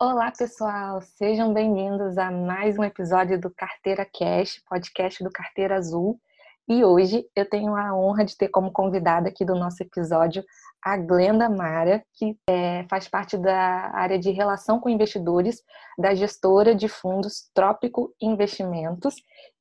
[0.00, 1.02] Olá, pessoal!
[1.02, 6.18] Sejam bem-vindos a mais um episódio do Carteira Cash, podcast do Carteira Azul.
[6.66, 10.42] E hoje eu tenho a honra de ter como convidada aqui do nosso episódio
[10.84, 15.62] a Glenda Mara, que é, faz parte da área de relação com investidores
[15.96, 19.14] da gestora de fundos Trópico Investimentos.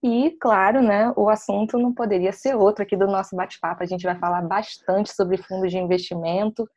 [0.03, 3.81] E, claro, né, o assunto não poderia ser outro aqui do nosso bate-papo.
[3.81, 6.69] A gente vai falar bastante sobre fundos de investimento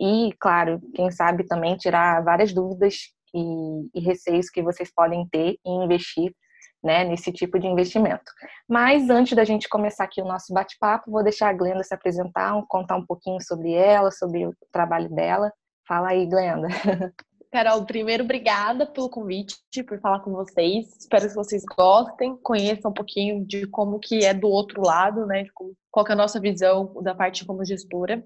[0.00, 5.58] e, claro, quem sabe também tirar várias dúvidas e, e receios que vocês podem ter
[5.64, 6.34] em investir
[6.82, 8.30] né, nesse tipo de investimento.
[8.68, 12.60] Mas antes da gente começar aqui o nosso bate-papo, vou deixar a Glenda se apresentar,
[12.68, 15.52] contar um pouquinho sobre ela, sobre o trabalho dela.
[15.86, 16.68] Fala aí, Glenda.
[17.52, 19.56] Carol, primeiro, obrigada pelo convite,
[19.86, 20.96] por falar com vocês.
[20.98, 25.44] Espero que vocês gostem, conheçam um pouquinho de como que é do outro lado, né?
[25.90, 28.24] Qual é a nossa visão da parte como gestora.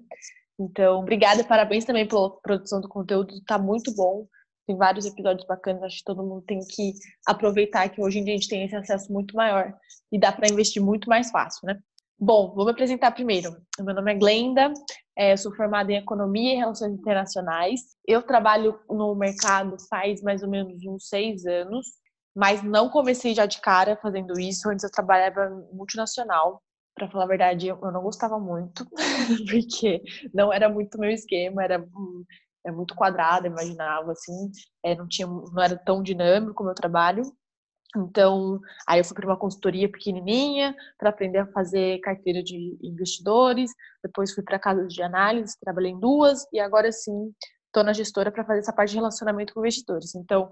[0.57, 4.25] Então, obrigada, parabéns também pela produção do conteúdo, tá muito bom
[4.67, 6.93] tem vários episódios bacanas, acho que todo mundo tem que
[7.25, 9.73] aproveitar que hoje em dia a gente tem esse acesso muito maior
[10.11, 11.79] e dá para investir muito mais fácil, né?
[12.19, 13.55] Bom, vou me apresentar primeiro.
[13.79, 14.73] Meu nome é Glenda,
[15.15, 17.79] é, sou formada em Economia e Relações Internacionais.
[18.05, 21.85] Eu trabalho no mercado faz mais ou menos uns seis anos,
[22.35, 24.69] mas não comecei já de cara fazendo isso.
[24.69, 26.61] Antes eu trabalhava multinacional.
[26.95, 28.83] Para falar a verdade, eu não gostava muito,
[29.47, 30.01] porque
[30.33, 31.87] não era muito meu esquema, era
[32.67, 34.51] é muito quadrada, imaginava assim,
[34.83, 37.23] é, não tinha, não era tão dinâmico o meu trabalho.
[37.95, 43.71] Então, aí eu fui para uma consultoria pequenininha para aprender a fazer carteira de investidores.
[44.03, 47.33] Depois fui para casa de análise, trabalhei em duas e agora sim
[47.65, 50.13] estou na gestora para fazer essa parte de relacionamento com investidores.
[50.15, 50.51] Então,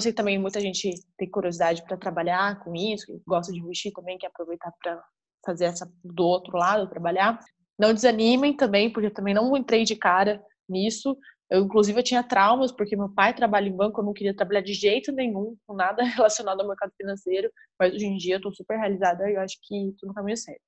[0.00, 4.26] sei também muita gente tem curiosidade para trabalhar com isso, gosta de investir também, quer
[4.26, 5.02] aproveitar para
[5.44, 7.38] fazer essa do outro lado, trabalhar.
[7.78, 11.16] Não desanimem também, porque eu também não entrei de cara nisso.
[11.50, 14.62] Eu, inclusive, eu tinha traumas, porque meu pai trabalha em banco, eu não queria trabalhar
[14.62, 18.52] de jeito nenhum, com nada relacionado ao mercado financeiro, mas hoje em dia eu estou
[18.52, 20.62] super realizada e eu acho que estou no caminho certo.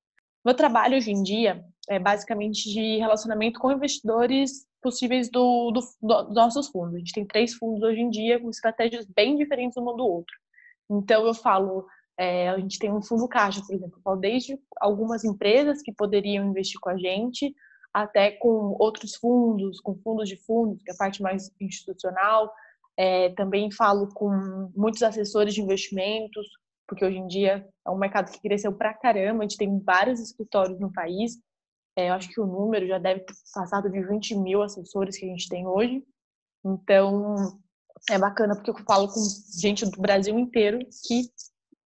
[0.44, 6.22] Meu trabalho hoje em dia é basicamente de relacionamento com investidores possíveis do, do, do,
[6.22, 6.94] dos nossos fundos.
[6.94, 10.32] A gente tem três fundos hoje em dia com estratégias bem diferentes um do outro.
[10.88, 11.84] Então, eu falo,
[12.16, 15.92] é, a gente tem um fundo caixa, por exemplo, eu falo desde algumas empresas que
[15.92, 17.52] poderiam investir com a gente,
[17.96, 22.52] até com outros fundos, com fundos de fundos, que é a parte mais institucional.
[22.94, 26.46] É, também falo com muitos assessores de investimentos,
[26.86, 30.20] porque hoje em dia é um mercado que cresceu pra caramba, a gente tem vários
[30.20, 31.38] escritórios no país.
[31.96, 35.24] É, eu acho que o número já deve ter passado de 20 mil assessores que
[35.24, 36.04] a gente tem hoje.
[36.62, 37.34] Então,
[38.10, 39.20] é bacana porque eu falo com
[39.58, 41.30] gente do Brasil inteiro que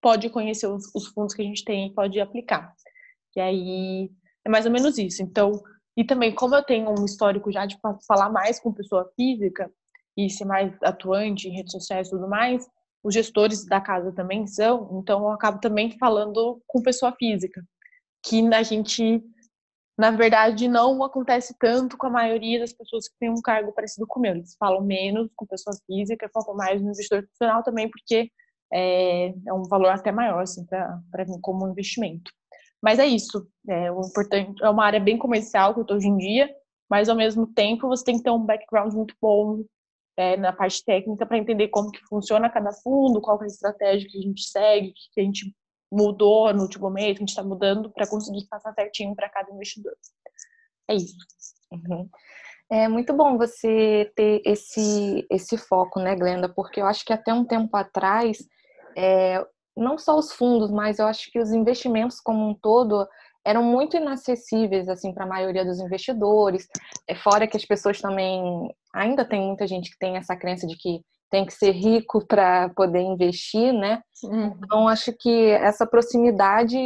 [0.03, 2.75] pode conhecer os, os fundos que a gente tem e pode aplicar.
[3.37, 4.10] E aí,
[4.44, 5.22] é mais ou menos isso.
[5.22, 5.62] Então,
[6.00, 7.78] e também, como eu tenho um histórico já de
[8.09, 9.71] falar mais com pessoa física
[10.16, 12.66] e ser mais atuante em redes sociais e tudo mais,
[13.05, 17.62] os gestores da casa também são, então eu acabo também falando com pessoa física,
[18.25, 19.22] que a gente,
[19.99, 24.06] na verdade, não acontece tanto com a maioria das pessoas que têm um cargo parecido
[24.06, 24.37] com o meu.
[24.37, 28.31] Eles falam menos com pessoa física, focam mais no investidor profissional também, porque
[28.72, 32.31] é, é um valor até maior assim, para mim como investimento.
[32.82, 33.46] Mas é isso.
[33.68, 36.48] É, importante, é uma área bem comercial que eu tô hoje em dia,
[36.88, 39.62] mas ao mesmo tempo você tem que ter um background muito bom
[40.16, 44.08] é, na parte técnica para entender como que funciona cada fundo, qual é a estratégia
[44.08, 45.54] que a gente segue, que a gente
[45.92, 49.52] mudou no último mês, que a gente está mudando para conseguir passar certinho para cada
[49.52, 49.94] investidor.
[50.88, 51.16] É isso.
[51.72, 52.08] Uhum.
[52.70, 56.48] É muito bom você ter esse, esse foco, né, Glenda?
[56.48, 58.38] Porque eu acho que até um tempo atrás
[58.97, 59.44] é,
[59.80, 63.06] não só os fundos, mas eu acho que os investimentos como um todo
[63.44, 66.68] eram muito inacessíveis assim para a maioria dos investidores.
[67.08, 70.76] É fora que as pessoas também ainda tem muita gente que tem essa crença de
[70.76, 74.02] que tem que ser rico para poder investir, né?
[74.22, 74.54] Uhum.
[74.62, 76.76] Então acho que essa proximidade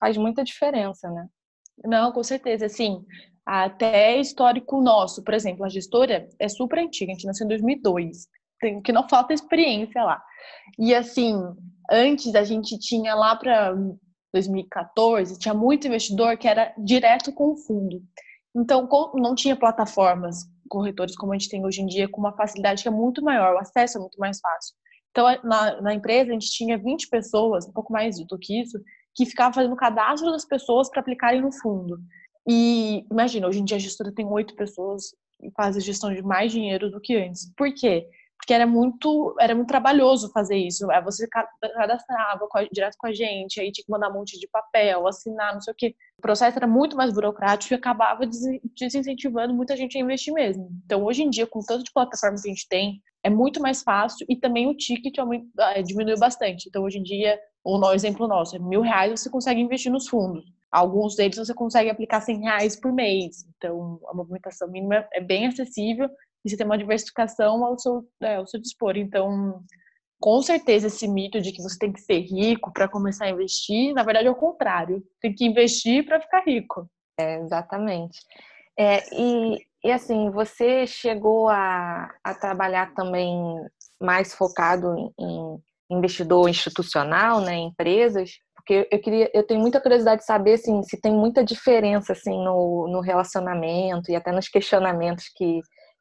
[0.00, 1.26] faz muita diferença, né?
[1.84, 3.02] Não, com certeza, assim,
[3.46, 8.28] até histórico nosso, por exemplo, a gestora é super antiga, a gente nasceu em 2002
[8.60, 10.22] tem que não falta experiência lá.
[10.78, 11.34] E assim,
[11.90, 13.74] antes a gente tinha lá para
[14.32, 18.02] 2014, tinha muito investidor que era direto com o fundo.
[18.54, 22.82] Então, não tinha plataformas, corretores como a gente tem hoje em dia, com uma facilidade
[22.82, 24.74] que é muito maior, o acesso é muito mais fácil.
[25.10, 28.78] Então, na, na empresa, a gente tinha 20 pessoas, um pouco mais do que isso,
[29.14, 31.98] que ficavam fazendo cadastro das pessoas para aplicarem no fundo.
[32.48, 36.22] E imagina, hoje em dia a gestora tem oito pessoas e faz a gestão de
[36.22, 37.52] mais dinheiro do que antes.
[37.56, 38.06] Por quê?
[38.40, 40.90] Porque era muito, era muito trabalhoso fazer isso.
[40.90, 45.06] Aí você cadastrava direto com a gente, aí tinha que mandar um monte de papel,
[45.06, 45.94] assinar, não sei o quê.
[46.18, 48.24] O processo era muito mais burocrático e acabava
[48.74, 50.70] desincentivando muita gente a investir mesmo.
[50.86, 53.82] Então, hoje em dia, com tanto de plataformas que a gente tem, é muito mais
[53.82, 55.14] fácil e também o ticket
[55.58, 56.66] é, diminuiu bastante.
[56.66, 60.44] Então, hoje em dia, o exemplo nosso, é mil reais você consegue investir nos fundos.
[60.72, 63.44] Alguns deles você consegue aplicar 100 reais por mês.
[63.58, 66.08] Então, a movimentação mínima é bem acessível
[66.44, 68.96] e você tem uma diversificação ao seu, é, ao seu dispor.
[68.96, 69.62] Então,
[70.20, 73.94] com certeza, esse mito de que você tem que ser rico para começar a investir,
[73.94, 75.02] na verdade é o contrário.
[75.20, 76.88] Tem que investir para ficar rico.
[77.18, 78.18] É, exatamente.
[78.78, 83.34] É, e, e assim, você chegou a, a trabalhar também
[84.00, 85.58] mais focado em,
[85.90, 88.30] investidor institucional, né, em empresas?
[88.54, 92.44] Porque eu queria, eu tenho muita curiosidade de saber assim, se tem muita diferença assim
[92.44, 95.60] no, no relacionamento e até nos questionamentos que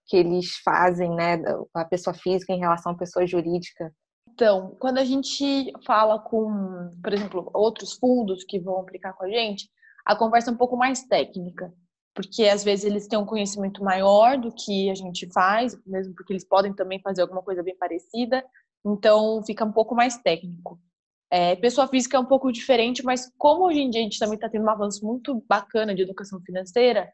[0.09, 1.39] que eles fazem, né,
[1.73, 3.93] a pessoa física em relação à pessoa jurídica?
[4.27, 9.29] Então, quando a gente fala com, por exemplo, outros fundos que vão aplicar com a
[9.29, 9.69] gente,
[10.05, 11.71] a conversa é um pouco mais técnica,
[12.15, 16.33] porque às vezes eles têm um conhecimento maior do que a gente faz, mesmo porque
[16.33, 18.43] eles podem também fazer alguma coisa bem parecida,
[18.83, 20.79] então fica um pouco mais técnico.
[21.31, 24.35] É, pessoa física é um pouco diferente, mas como hoje em dia a gente também
[24.35, 27.11] está tendo um avanço muito bacana de educação financeira,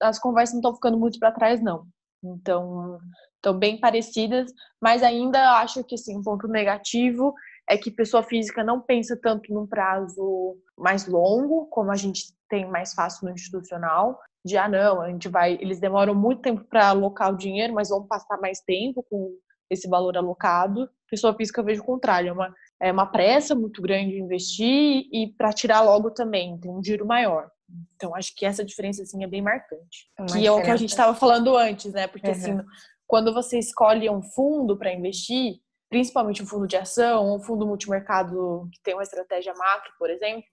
[0.00, 1.86] as conversas não estão ficando muito para trás, não.
[2.22, 2.98] Então,
[3.36, 7.34] estão bem parecidas, mas ainda acho que assim, um ponto negativo
[7.68, 12.68] é que pessoa física não pensa tanto num prazo mais longo, como a gente tem
[12.68, 16.88] mais fácil no institucional, de ah não, a gente vai, eles demoram muito tempo para
[16.88, 19.36] alocar o dinheiro, mas vão passar mais tempo com
[19.70, 20.90] esse valor alocado.
[21.08, 25.06] Pessoa física eu vejo o contrário, é uma, é uma pressa muito grande de investir
[25.12, 27.48] e para tirar logo também, tem um giro maior.
[27.94, 30.10] Então, acho que essa diferença, assim, é bem marcante.
[30.18, 32.06] É que é o que a gente estava falando antes, né?
[32.06, 32.32] Porque, uhum.
[32.32, 32.58] assim,
[33.06, 35.56] quando você escolhe um fundo para investir,
[35.88, 40.44] principalmente um fundo de ação, um fundo multimercado que tem uma estratégia macro, por exemplo,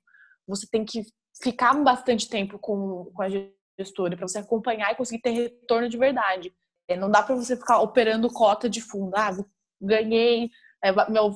[0.47, 1.03] você tem que
[1.41, 3.27] ficar bastante tempo com, com a
[3.79, 6.53] gestora para você acompanhar e conseguir ter retorno de verdade.
[6.87, 9.15] É, não dá para você ficar operando cota de fundo.
[9.15, 9.31] Ah,
[9.79, 10.49] ganhei
[10.83, 11.35] é, meu,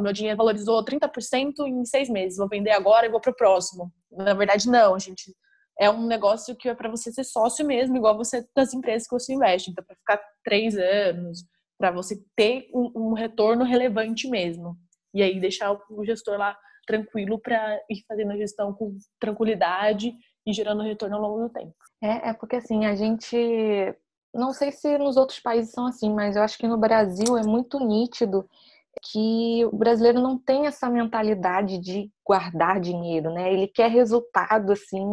[0.00, 3.92] meu dinheiro valorizou 30% em seis meses, vou vender agora e vou para o próximo.
[4.10, 5.34] Na verdade, não, gente.
[5.78, 9.14] É um negócio que é para você ser sócio mesmo, igual você das empresas que
[9.14, 9.70] você investe.
[9.70, 11.44] Então, para ficar três anos,
[11.78, 14.76] para você ter um, um, retorno relevante mesmo.
[15.14, 20.12] E aí deixar o gestor lá tranquilo para ir fazendo a gestão com tranquilidade
[20.46, 21.74] e gerando retorno ao longo do tempo.
[22.02, 23.36] É, é porque assim, a gente
[24.34, 27.42] não sei se nos outros países são assim, mas eu acho que no Brasil é
[27.42, 28.48] muito nítido
[29.02, 33.52] que o brasileiro não tem essa mentalidade de guardar dinheiro, né?
[33.52, 35.04] Ele quer resultado, assim,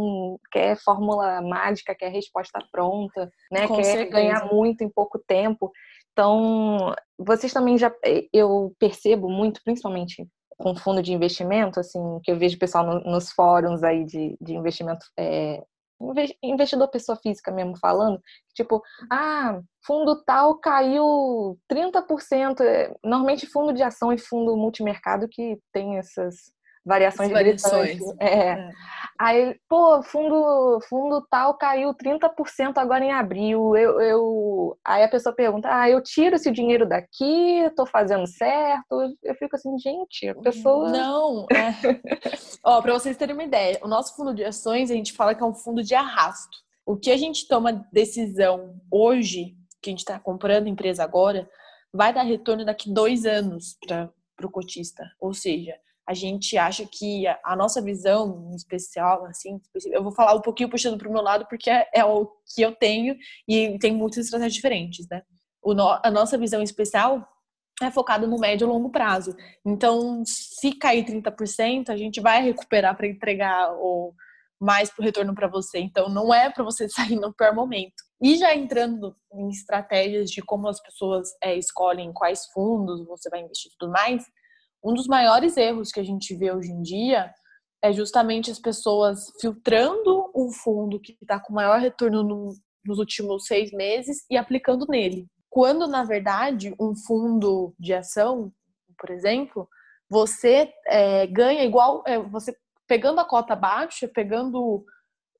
[0.51, 3.67] quer fórmula mágica, quer resposta pronta, né?
[3.67, 4.09] Com quer certeza.
[4.11, 5.71] ganhar muito em pouco tempo.
[6.11, 7.93] Então, vocês também já,
[8.33, 10.27] eu percebo muito, principalmente
[10.57, 14.55] com fundo de investimento, assim, que eu vejo pessoal no, nos fóruns aí de, de
[14.55, 15.63] investimento é,
[16.43, 18.21] investidor pessoa física mesmo falando,
[18.53, 22.61] tipo, ah, fundo tal caiu 30%.
[22.61, 26.51] É, normalmente fundo de ação e fundo multimercado que tem essas
[26.87, 27.99] variações, variações.
[28.19, 28.49] É.
[28.49, 28.71] é.
[29.19, 33.75] Aí, pô, fundo, fundo tal caiu 30% agora em abril.
[33.75, 34.77] Eu, eu...
[34.85, 39.13] Aí a pessoa pergunta: ah, eu tiro esse dinheiro daqui, tô fazendo certo.
[39.23, 40.89] Eu fico assim, gente, a pessoa.
[40.89, 41.73] Não, é.
[42.63, 45.43] Ó, pra vocês terem uma ideia, o nosso fundo de ações, a gente fala que
[45.43, 46.57] é um fundo de arrasto.
[46.85, 51.49] O que a gente toma decisão hoje, que a gente está comprando empresa agora,
[51.93, 54.09] vai dar retorno daqui dois anos para
[54.45, 55.03] o cotista.
[55.19, 55.73] Ou seja,
[56.07, 59.59] a gente acha que a, nossa visão especial, assim,
[59.91, 62.61] eu vou falar um pouquinho puxando para o meu lado, porque é, é, o que
[62.61, 65.21] eu tenho e tem muitas estratégias diferentes, né?
[65.61, 67.27] O no, a nossa visão especial
[67.81, 69.35] é focada no médio e longo prazo.
[69.65, 74.13] Então, se cair 30%, a gente vai recuperar para entregar o
[74.59, 75.77] mais pro retorno para você.
[75.79, 78.01] Então, não é para você sair no pior momento.
[78.21, 83.41] E já entrando em estratégias de como as pessoas é, escolhem quais fundos você vai
[83.41, 84.23] investir e tudo mais,
[84.87, 87.33] um dos maiores erros que a gente vê hoje em dia
[87.83, 92.53] é justamente as pessoas filtrando um fundo que está com maior retorno no,
[92.85, 95.27] nos últimos seis meses e aplicando nele.
[95.49, 98.51] Quando, na verdade, um fundo de ação,
[98.97, 99.67] por exemplo,
[100.09, 102.03] você é, ganha igual.
[102.07, 102.55] É, você
[102.87, 104.85] pegando a cota baixa, pegando.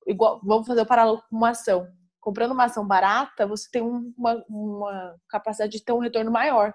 [0.06, 1.88] igual Vamos fazer o paralelo com uma ação.
[2.20, 6.74] Comprando uma ação barata, você tem uma, uma capacidade de ter um retorno maior.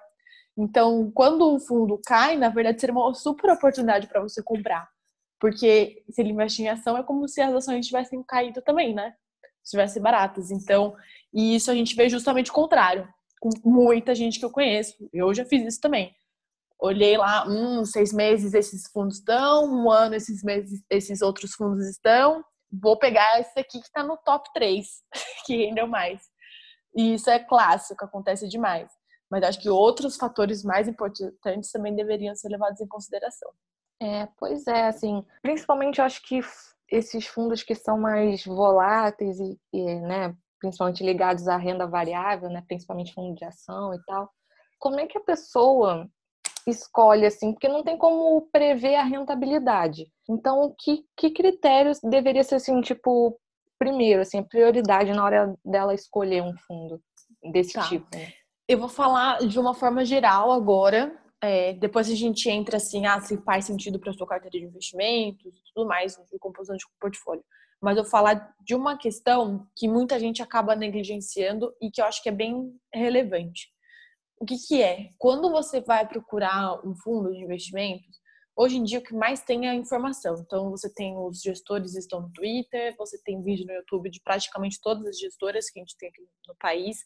[0.56, 4.88] Então, quando o fundo cai, na verdade, seria uma super oportunidade para você comprar.
[5.40, 9.14] Porque se ele investir em ação, é como se as ações tivessem caído também, né?
[9.64, 10.50] Se tivessem baratas.
[10.50, 10.94] Então,
[11.32, 13.08] e isso a gente vê justamente o contrário.
[13.40, 14.94] com muita gente que eu conheço.
[15.12, 16.14] Eu já fiz isso também.
[16.78, 21.88] Olhei lá, um, seis meses esses fundos estão, um ano esses meses esses outros fundos
[21.88, 22.44] estão.
[22.72, 24.86] Vou pegar esse aqui que está no top 3,
[25.46, 26.20] que rendeu mais.
[26.94, 28.90] E isso é clássico, acontece demais.
[29.32, 33.50] Mas acho que outros fatores mais importantes também deveriam ser levados em consideração.
[33.98, 36.40] É, pois é, assim, principalmente eu acho que
[36.90, 42.62] esses fundos que são mais voláteis e, e né, principalmente ligados à renda variável, né,
[42.68, 44.30] principalmente fundo de ação e tal.
[44.78, 46.06] Como é que a pessoa
[46.66, 47.52] escolhe assim?
[47.52, 50.12] Porque não tem como prever a rentabilidade.
[50.28, 53.40] Então, que, que critérios deveria ser assim, tipo,
[53.78, 57.00] primeiro, assim, prioridade na hora dela escolher um fundo
[57.50, 57.88] desse tá.
[57.88, 58.08] tipo?
[58.68, 63.20] Eu vou falar de uma forma geral agora, é, depois a gente entra assim, ah,
[63.20, 67.44] se faz sentido para sua carteira de investimentos, tudo mais, de composição de portfólio.
[67.80, 72.04] Mas eu vou falar de uma questão que muita gente acaba negligenciando e que eu
[72.04, 73.68] acho que é bem relevante.
[74.38, 75.10] O que, que é?
[75.18, 78.20] Quando você vai procurar um fundo de investimentos,
[78.56, 80.36] hoje em dia o que mais tem é a informação.
[80.38, 84.78] Então você tem os gestores estão no Twitter, você tem vídeo no YouTube de praticamente
[84.80, 86.98] todas as gestoras que a gente tem aqui no país.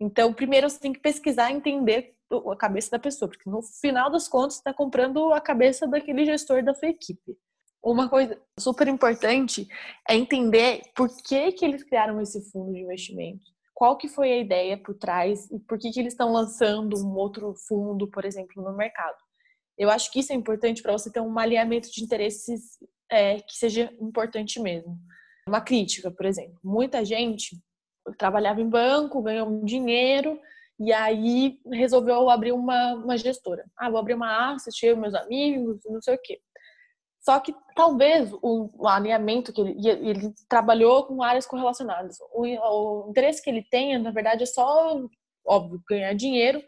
[0.00, 2.14] Então, primeiro você tem que pesquisar entender
[2.50, 6.64] a cabeça da pessoa, porque no final das contas está comprando a cabeça daquele gestor
[6.64, 7.36] da sua equipe.
[7.82, 9.66] Uma coisa super importante
[10.08, 13.44] é entender por que, que eles criaram esse fundo de investimento.
[13.74, 17.14] Qual que foi a ideia por trás e por que, que eles estão lançando um
[17.14, 19.16] outro fundo, por exemplo, no mercado.
[19.78, 22.76] Eu acho que isso é importante para você ter um alinhamento de interesses
[23.10, 24.98] é, que seja importante mesmo.
[25.48, 26.60] Uma crítica, por exemplo.
[26.62, 27.56] Muita gente
[28.18, 30.38] trabalhava em banco, ganhou um dinheiro
[30.78, 33.64] e aí resolveu abrir uma, uma gestora.
[33.76, 36.40] Ah, vou abrir uma asset, eu meus amigos, não sei o quê.
[37.20, 42.16] Só que talvez o, o alinhamento que ele, ele trabalhou com áreas correlacionadas.
[42.32, 44.98] O, o interesse que ele tenha, na verdade, é só,
[45.46, 46.62] óbvio, ganhar dinheiro.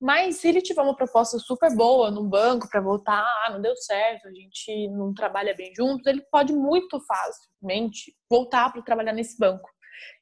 [0.00, 3.76] Mas se ele tiver uma proposta super boa no banco para voltar, ah, não deu
[3.76, 9.38] certo, a gente não trabalha bem juntos, ele pode muito facilmente voltar para trabalhar nesse
[9.38, 9.70] banco.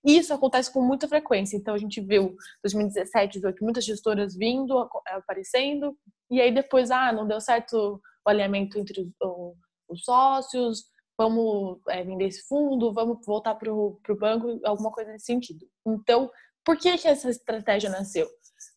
[0.04, 1.56] E isso acontece com muita frequência.
[1.56, 5.96] Então a gente viu 2017, 2018, muitas gestoras vindo, aparecendo,
[6.30, 9.56] e aí depois, ah, não deu certo o alinhamento entre os,
[9.88, 10.84] os sócios,
[11.18, 15.66] vamos é, vender esse fundo, vamos voltar para o banco, alguma coisa nesse sentido.
[15.86, 16.30] Então,
[16.64, 18.28] por que, que essa estratégia nasceu?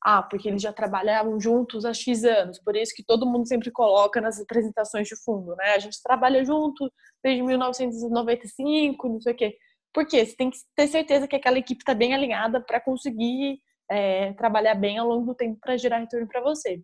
[0.04, 3.72] Ah, porque eles já trabalhavam juntos há X anos, por isso que todo mundo sempre
[3.72, 5.74] coloca nas apresentações de fundo, né?
[5.76, 6.92] A gente trabalha junto
[7.24, 9.58] desde 1995, não sei o quê.
[9.96, 13.60] Porque você tem que ter certeza que aquela equipe está bem alinhada para conseguir
[13.90, 16.84] é, trabalhar bem ao longo do tempo para gerar retorno para você.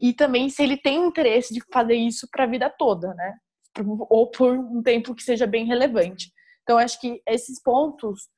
[0.00, 3.34] E também se ele tem interesse de fazer isso para a vida toda, né?
[4.08, 6.32] Ou por um tempo que seja bem relevante.
[6.62, 8.28] Então, acho que esses pontos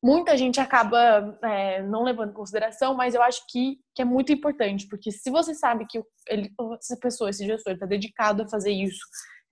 [0.00, 4.32] muita gente acaba é, não levando em consideração, mas eu acho que, que é muito
[4.32, 8.70] importante, porque se você sabe que ele, essa pessoa, esse gestor, está dedicado a fazer
[8.70, 9.00] isso,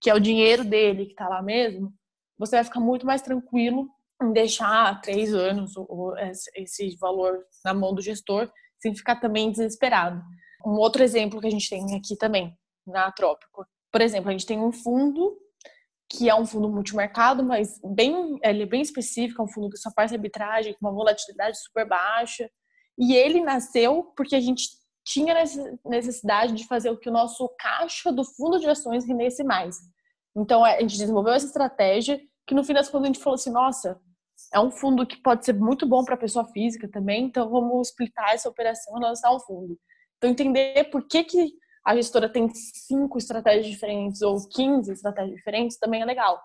[0.00, 1.92] que é o dinheiro dele que está lá mesmo,
[2.38, 3.88] você vai ficar muito mais tranquilo
[4.32, 5.75] deixar três anos
[6.54, 10.23] esse valor na mão do gestor, sem ficar também desesperado.
[10.64, 12.56] Um outro exemplo que a gente tem aqui também,
[12.87, 13.66] na Trópico.
[13.92, 15.37] Por exemplo, a gente tem um fundo
[16.08, 19.76] que é um fundo multimercado, mas bem, ele é bem específico, é um fundo que
[19.76, 22.49] só faz arbitragem, com uma volatilidade super baixa.
[22.99, 24.68] E ele nasceu porque a gente
[25.04, 25.35] tinha
[25.85, 29.76] necessidade de fazer o que o nosso caixa do fundo de ações rendesse mais.
[30.37, 33.50] Então, a gente desenvolveu essa estratégia que no fim das contas a gente falou assim,
[33.50, 34.00] nossa,
[34.52, 37.88] é um fundo que pode ser muito bom para a pessoa física também, então vamos
[37.88, 39.78] explicar essa operação e lançar um fundo.
[40.16, 41.52] Então entender por que, que
[41.84, 46.40] a gestora tem cinco estratégias diferentes ou 15 estratégias diferentes também é legal.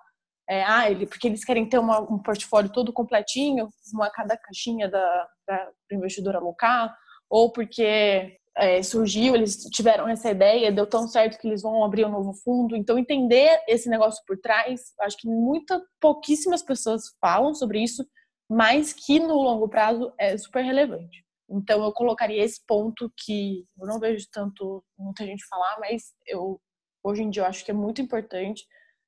[0.50, 4.90] É, ah, ele, porque eles querem ter uma, um portfólio todo completinho, uma cada caixinha
[4.90, 6.96] da, da investidora alocar,
[7.30, 12.06] ou porque é, surgiu, eles tiveram essa ideia, deu tão certo que eles vão abrir
[12.06, 12.76] um novo fundo.
[12.76, 18.06] Então, entender esse negócio por trás, acho que muita, pouquíssimas pessoas falam sobre isso,
[18.50, 21.26] mas que no longo prazo é super relevante.
[21.50, 26.60] Então, eu colocaria esse ponto que eu não vejo tanto muita gente falar, mas eu
[27.04, 28.66] hoje em dia eu acho que é muito importante.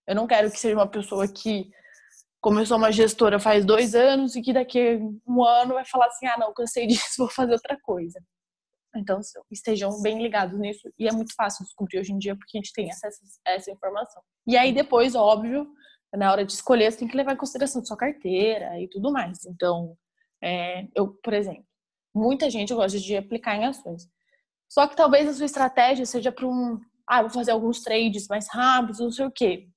[0.07, 1.69] Eu não quero que seja uma pessoa que
[2.41, 6.27] começou uma gestora faz dois anos e que daqui a um ano vai falar assim:
[6.27, 8.19] ah, não, cansei disso, vou fazer outra coisa.
[8.95, 9.19] Então,
[9.51, 10.91] estejam bem ligados nisso.
[10.99, 13.71] E é muito fácil descobrir hoje em dia, porque a gente tem acesso a essa
[13.71, 14.21] informação.
[14.45, 15.67] E aí, depois, óbvio,
[16.13, 19.45] na hora de escolher, você tem que levar em consideração sua carteira e tudo mais.
[19.45, 19.97] Então,
[20.41, 21.65] é, eu, por exemplo,
[22.13, 24.07] muita gente gosta de aplicar em ações.
[24.69, 26.79] Só que talvez a sua estratégia seja para um.
[27.07, 29.67] Ah, vou fazer alguns trades mais rápidos, não sei o quê.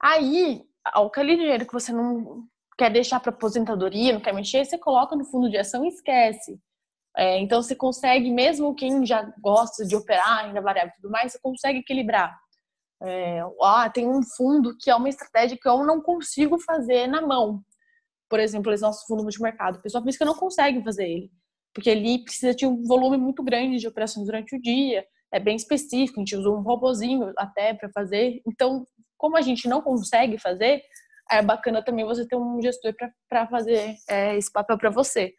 [0.00, 2.44] Aí, aquele dinheiro que você não
[2.76, 6.60] quer deixar para aposentadoria, não quer mexer, você coloca no fundo de ação e esquece
[7.20, 11.30] É, então você consegue, mesmo quem já gosta de operar renda variável e tudo mais,
[11.30, 12.34] você consegue equilibrar.
[13.02, 17.20] É, ah, tem um fundo que é uma estratégia que eu não consigo fazer na
[17.20, 17.62] mão.
[18.26, 19.76] Por exemplo, esse nosso fundo multimercado.
[19.76, 21.30] A pessoa física não consegue fazer ele,
[21.74, 25.56] porque ele precisa de um volume muito grande de operações durante o dia, é bem
[25.56, 28.40] específico, a gente usa um robozinho até para fazer.
[28.46, 28.86] Então,
[29.18, 30.82] como a gente não consegue fazer,
[31.30, 32.94] é bacana também você ter um gestor
[33.28, 35.34] para fazer é, esse papel para você.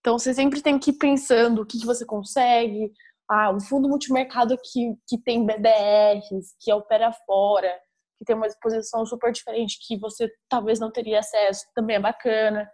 [0.00, 2.92] Então, você sempre tem que ir pensando o que, que você consegue,
[3.28, 7.72] ah, um fundo multimercado que, que tem BDRs, que opera fora,
[8.18, 12.70] que tem uma exposição super diferente que você talvez não teria acesso, também é bacana.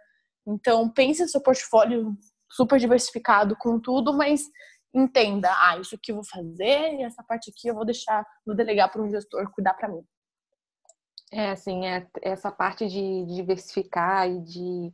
[0.47, 2.15] Então, pense seu portfólio
[2.51, 4.43] super diversificado com tudo, mas
[4.93, 8.55] entenda, ah, isso aqui eu vou fazer e essa parte aqui eu vou deixar, vou
[8.55, 10.05] delegar para um gestor cuidar para mim.
[11.31, 14.91] É, assim, é, essa parte de diversificar e de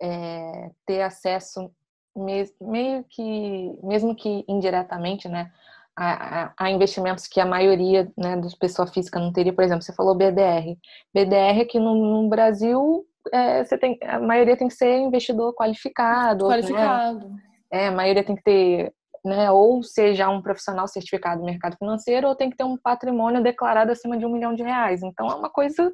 [0.00, 1.70] é, ter acesso
[2.16, 5.50] meio que, mesmo que indiretamente, né,
[5.96, 9.52] a, a, investimentos que a maioria né, das pessoas físicas não teria.
[9.52, 10.76] Por exemplo, você falou BDR.
[11.14, 16.48] BDR aqui no, no Brasil, é, você tem, a maioria tem que ser investidor qualificado.
[16.48, 16.54] Né?
[16.54, 17.28] Qualificado.
[17.28, 17.36] Né?
[17.70, 18.92] É, a maioria tem que ter,
[19.24, 23.42] né, ou seja um profissional certificado no mercado financeiro, ou tem que ter um patrimônio
[23.42, 25.02] declarado acima de um milhão de reais.
[25.02, 25.92] Então, é uma coisa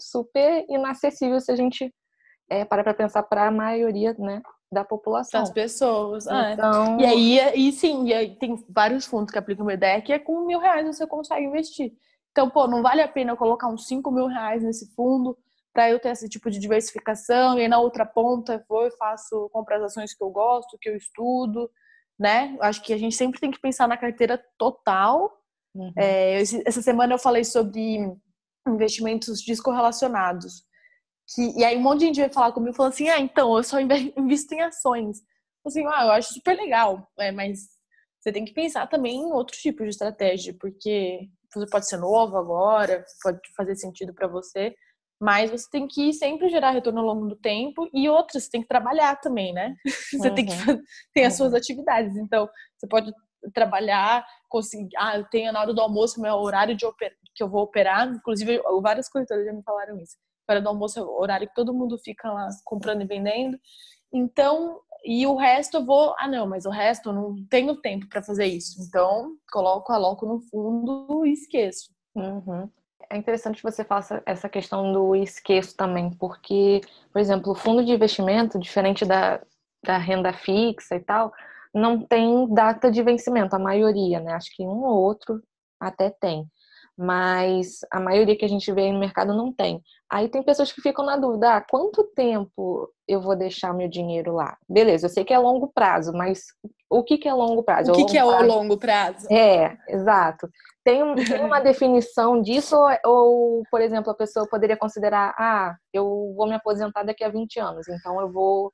[0.00, 1.92] super inacessível se a gente
[2.48, 5.40] é, para para pensar para a maioria né, da população.
[5.40, 6.26] Das pessoas.
[6.26, 6.52] É.
[6.52, 7.00] Então...
[7.00, 7.02] É.
[7.02, 10.18] E aí, e sim, e aí tem vários fundos que aplicam o ideia que é
[10.18, 11.92] com mil reais você consegue investir.
[12.30, 15.36] Então, pô, não vale a pena eu colocar uns 5 mil reais nesse fundo
[15.72, 18.90] para eu ter esse tipo de diversificação e aí na outra ponta eu vou e
[18.92, 21.70] faço compras ações que eu gosto, que eu estudo,
[22.18, 22.56] né?
[22.60, 25.32] Acho que a gente sempre tem que pensar na carteira total.
[25.74, 25.92] Uhum.
[25.96, 27.98] É, essa semana eu falei sobre
[28.66, 30.64] investimentos descorrelacionados.
[31.34, 33.64] Que, e aí um monte de gente veio falar comigo falando assim, ah, então, eu
[33.64, 33.78] só
[34.16, 35.18] invisto em ações.
[35.66, 37.58] Assim, ah, eu acho super legal, é, mas
[38.20, 42.36] você tem que pensar também em outro tipo de estratégia, porque você pode ser novo
[42.36, 44.74] agora, pode fazer sentido para você,
[45.20, 48.62] mas você tem que sempre gerar retorno ao longo do tempo e outras, você tem
[48.62, 49.74] que trabalhar também, né?
[50.12, 50.34] Você uhum.
[50.34, 50.52] tem que
[51.14, 52.14] ter as suas atividades.
[52.16, 53.10] Então, você pode
[53.54, 57.16] trabalhar, conseguir, ah, eu tenho na hora do almoço meu horário de oper...
[57.34, 60.16] que eu vou operar, inclusive várias corretoras já me falaram isso
[60.54, 63.58] hora do almoço é o horário que todo mundo fica lá comprando e vendendo.
[64.12, 68.08] Então, e o resto eu vou, ah não, mas o resto eu não tenho tempo
[68.08, 68.80] para fazer isso.
[68.82, 71.90] Então, coloco, aloco no fundo e esqueço.
[72.14, 72.68] Uhum.
[73.08, 76.80] É interessante que você faça essa questão do esqueço também, porque,
[77.12, 79.40] por exemplo, o fundo de investimento, diferente da,
[79.84, 81.32] da renda fixa e tal,
[81.72, 84.32] não tem data de vencimento, a maioria, né?
[84.32, 85.40] Acho que um ou outro
[85.78, 86.50] até tem
[86.96, 89.82] mas a maioria que a gente vê no mercado não tem.
[90.10, 94.32] Aí tem pessoas que ficam na dúvida: ah, quanto tempo eu vou deixar meu dinheiro
[94.32, 94.56] lá?
[94.68, 96.44] Beleza, eu sei que é longo prazo, mas
[96.88, 97.92] o que, que é longo prazo?
[97.92, 99.26] O que, que é o longo prazo?
[99.30, 100.48] É, exato.
[100.84, 106.32] Tem, tem uma definição disso, ou, ou, por exemplo, a pessoa poderia considerar: ah, eu
[106.36, 108.72] vou me aposentar daqui a 20 anos, então eu vou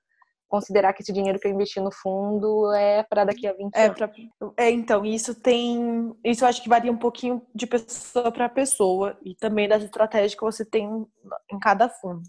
[0.52, 3.86] considerar que esse dinheiro que eu investi no fundo é para daqui a 20 é
[3.86, 3.96] anos.
[3.96, 4.12] Pra...
[4.58, 6.14] É, então, isso tem.
[6.22, 10.34] Isso eu acho que varia um pouquinho de pessoa para pessoa e também das estratégias
[10.34, 11.06] que você tem
[11.50, 12.20] em cada fundo.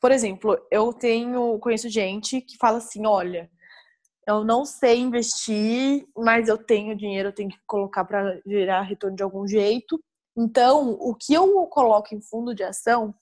[0.00, 3.50] Por exemplo, eu tenho, conheço gente que fala assim: olha,
[4.28, 9.16] eu não sei investir, mas eu tenho dinheiro, eu tenho que colocar para gerar retorno
[9.16, 10.00] de algum jeito.
[10.38, 13.12] Então, o que eu coloco em fundo de ação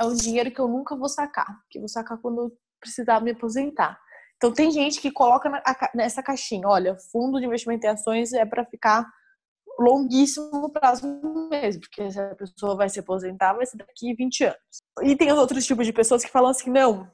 [0.00, 3.32] é um dinheiro que eu nunca vou sacar, que eu vou sacar quando precisar me
[3.32, 3.98] aposentar.
[4.36, 5.50] Então tem gente que coloca
[5.94, 9.06] nessa caixinha, olha, fundo de investimento em ações é para ficar
[9.78, 11.06] longuíssimo prazo
[11.50, 14.58] mesmo, porque se a pessoa vai se aposentar, vai ser daqui 20 anos.
[15.02, 17.10] E tem os outros tipos de pessoas que falam assim, não,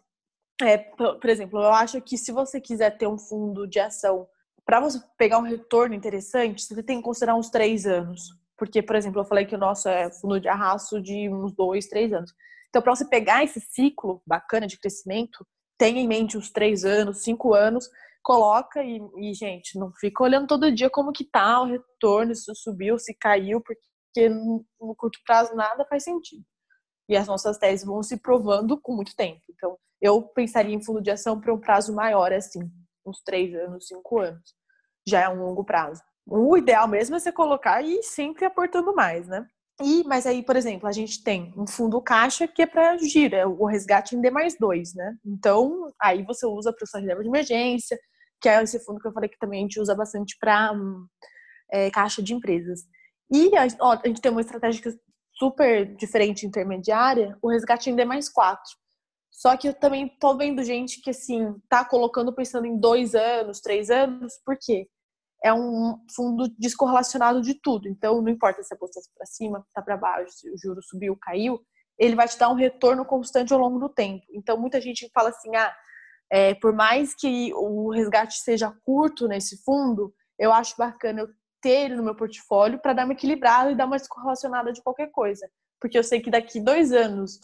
[0.61, 4.29] é, por exemplo, eu acho que se você quiser ter um fundo de ação
[4.65, 8.23] para você pegar um retorno interessante, você tem que considerar uns três anos.
[8.57, 11.89] Porque, por exemplo, eu falei que o nosso é fundo de arrasto de uns dois,
[11.89, 12.33] três anos.
[12.73, 17.23] Então, para você pegar esse ciclo bacana de crescimento, tenha em mente os três anos,
[17.23, 17.87] cinco anos,
[18.23, 22.51] coloca e, e, gente, não fica olhando todo dia como que tá o retorno, se
[22.55, 24.65] subiu, se caiu, porque no,
[24.97, 26.43] curto prazo nada faz sentido.
[27.11, 29.43] E as nossas teses vão se provando com muito tempo.
[29.51, 32.61] Então, eu pensaria em fundo de ação para um prazo maior, assim,
[33.05, 34.55] uns três anos, cinco anos.
[35.07, 36.03] Já é um longo prazo.
[36.27, 39.47] O ideal mesmo é você colocar e sempre aportando mais, né?
[39.83, 43.39] E, mas aí, por exemplo, a gente tem um fundo caixa que é para gira,
[43.39, 45.17] é o resgate em D mais dois, né?
[45.25, 47.99] Então, aí você usa para o reserva de emergência,
[48.41, 50.73] que é esse fundo que eu falei que também a gente usa bastante para
[51.73, 52.83] é, caixa de empresas.
[53.31, 54.95] E a, ó, a gente tem uma estratégia
[55.35, 58.71] super diferente intermediária, o resgate em D mais quatro.
[59.31, 63.61] Só que eu também tô vendo gente que, assim, tá colocando pensando em dois anos,
[63.61, 64.87] três anos, por quê?
[65.45, 67.89] É um fundo descorrelacionado de tudo.
[67.89, 70.81] Então, não importa se a bolsa está para cima, está para baixo, se o juro
[70.83, 71.61] subiu, caiu,
[71.99, 74.25] ele vai te dar um retorno constante ao longo do tempo.
[74.33, 75.75] Então, muita gente fala assim, ah,
[76.31, 81.29] é, por mais que o resgate seja curto nesse fundo, eu acho bacana eu
[81.61, 85.11] ter ele no meu portfólio para dar uma equilibrada e dar uma descorrelacionada de qualquer
[85.11, 85.49] coisa.
[85.81, 87.39] Porque eu sei que daqui dois anos,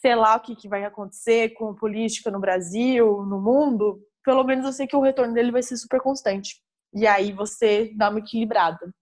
[0.00, 4.44] sei lá o que, que vai acontecer com a política no Brasil, no mundo, pelo
[4.44, 6.62] menos eu sei que o retorno dele vai ser super constante.
[6.94, 8.92] E aí você dá uma equilibrada.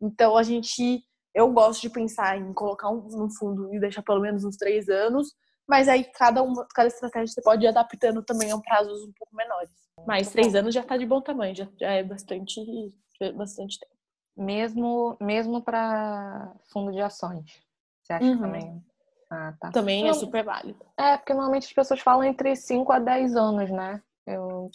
[0.00, 1.02] Então a gente,
[1.34, 4.88] eu gosto de pensar em colocar um, um fundo e deixar pelo menos uns três
[4.88, 5.34] anos,
[5.68, 9.34] mas aí cada uma, cada estratégia você pode ir adaptando também a prazos um pouco
[9.34, 9.70] menores.
[10.06, 12.60] Mas três anos já está de bom tamanho, já, já é bastante
[13.30, 13.92] bastante tempo.
[14.36, 17.62] Mesmo, mesmo para fundo de ações.
[18.02, 18.40] Você acha uhum.
[18.40, 18.84] também?
[19.30, 19.70] Ah, tá.
[19.70, 20.84] Também é super válido.
[20.98, 24.02] É, porque normalmente as pessoas falam entre 5 a 10 anos, né?
[24.26, 24.70] Eu...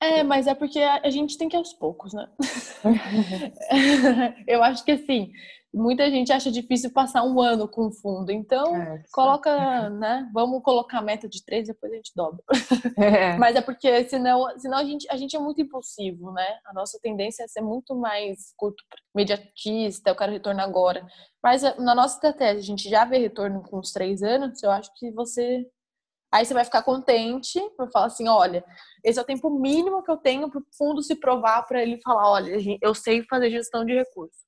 [0.00, 2.28] É, mas é porque a gente tem que ir aos poucos, né?
[4.46, 5.32] eu acho que assim,
[5.72, 8.30] muita gente acha difícil passar um ano com fundo.
[8.30, 10.28] Então, é, coloca, né?
[10.32, 12.42] Vamos colocar a meta de três, depois a gente dobra.
[12.98, 13.36] É.
[13.36, 16.46] Mas é porque senão, senão a, gente, a gente é muito impulsivo, né?
[16.66, 18.82] A nossa tendência é ser muito mais curto,
[19.14, 21.06] mediatista, eu quero retorno agora.
[21.42, 24.70] Mas eh, na nossa estratégia, a gente já vê retorno com os três anos, eu
[24.70, 25.64] acho que você.
[26.30, 28.64] Aí você vai ficar contente, vai falar assim: olha,
[29.02, 32.00] esse é o tempo mínimo que eu tenho para o fundo se provar para ele
[32.02, 34.46] falar: olha, eu sei fazer gestão de recursos.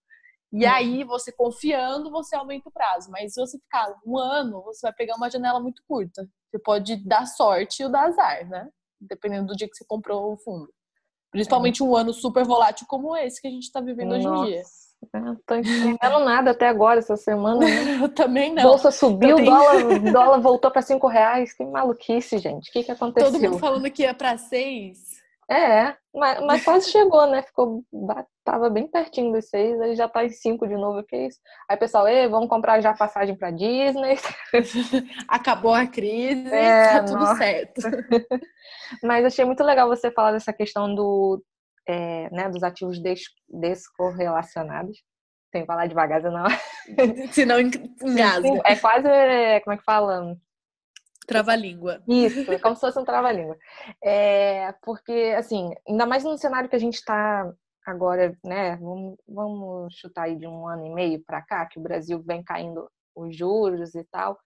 [0.53, 0.73] E uhum.
[0.73, 3.11] aí, você confiando, você aumenta o prazo.
[3.11, 6.29] Mas se você ficar um ano, você vai pegar uma janela muito curta.
[6.51, 8.69] Você pode dar sorte ou dar azar, né?
[9.01, 10.69] Dependendo do dia que você comprou o fundo.
[11.31, 11.85] Principalmente é.
[11.85, 14.29] um ano super volátil como esse que a gente está vivendo Nossa.
[14.29, 14.63] hoje em dia.
[15.15, 17.61] Não tô entendendo nada até agora essa semana.
[17.61, 17.99] Né?
[18.03, 18.63] Eu também não.
[18.63, 19.51] Bolsa subiu, tenho...
[19.51, 21.53] dólar, dólar voltou para cinco reais.
[21.53, 22.69] Que maluquice, gente.
[22.69, 23.33] O que, que aconteceu?
[23.33, 25.21] Todo mundo falando que ia para seis.
[25.51, 27.43] É, mas, mas quase chegou, né?
[27.43, 27.83] Ficou,
[28.45, 31.41] tava bem pertinho dos seis, aí já tá em cinco de novo, que é isso?
[31.69, 34.17] Aí pessoal, Ei, vamos comprar já passagem para Disney.
[35.27, 37.35] Acabou a crise, é, tá tudo nossa.
[37.35, 37.81] certo.
[39.03, 41.43] mas achei muito legal você falar dessa questão do,
[41.87, 45.03] é, né, dos ativos des descorrelacionados.
[45.53, 46.45] Tem que falar devagar, senão...
[47.33, 48.63] senão engasga.
[48.65, 49.09] É quase,
[49.65, 50.37] como é que fala?
[51.27, 52.03] Trava-língua.
[52.09, 53.57] Isso, é como se fosse um trava-língua.
[54.03, 57.53] É, porque, assim, ainda mais no cenário que a gente está
[57.87, 58.77] agora, né?
[58.77, 62.43] Vamos, vamos, chutar aí de um ano e meio para cá, que o Brasil vem
[62.43, 64.39] caindo os juros e tal.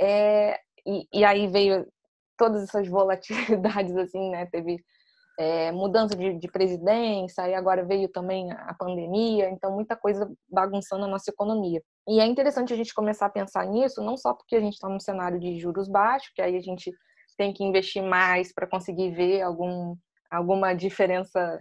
[0.00, 1.86] É, e, e aí veio
[2.36, 4.46] todas essas volatilidades, assim, né?
[4.46, 4.82] Teve
[5.38, 11.04] é, mudança de, de, presidência, e agora veio também a pandemia, então muita coisa bagunçando
[11.04, 11.80] a nossa economia.
[12.08, 14.88] E é interessante a gente começar a pensar nisso, não só porque a gente está
[14.88, 16.92] num cenário de juros baixos, que aí a gente
[17.36, 19.94] tem que investir mais para conseguir ver algum,
[20.28, 21.60] alguma diferença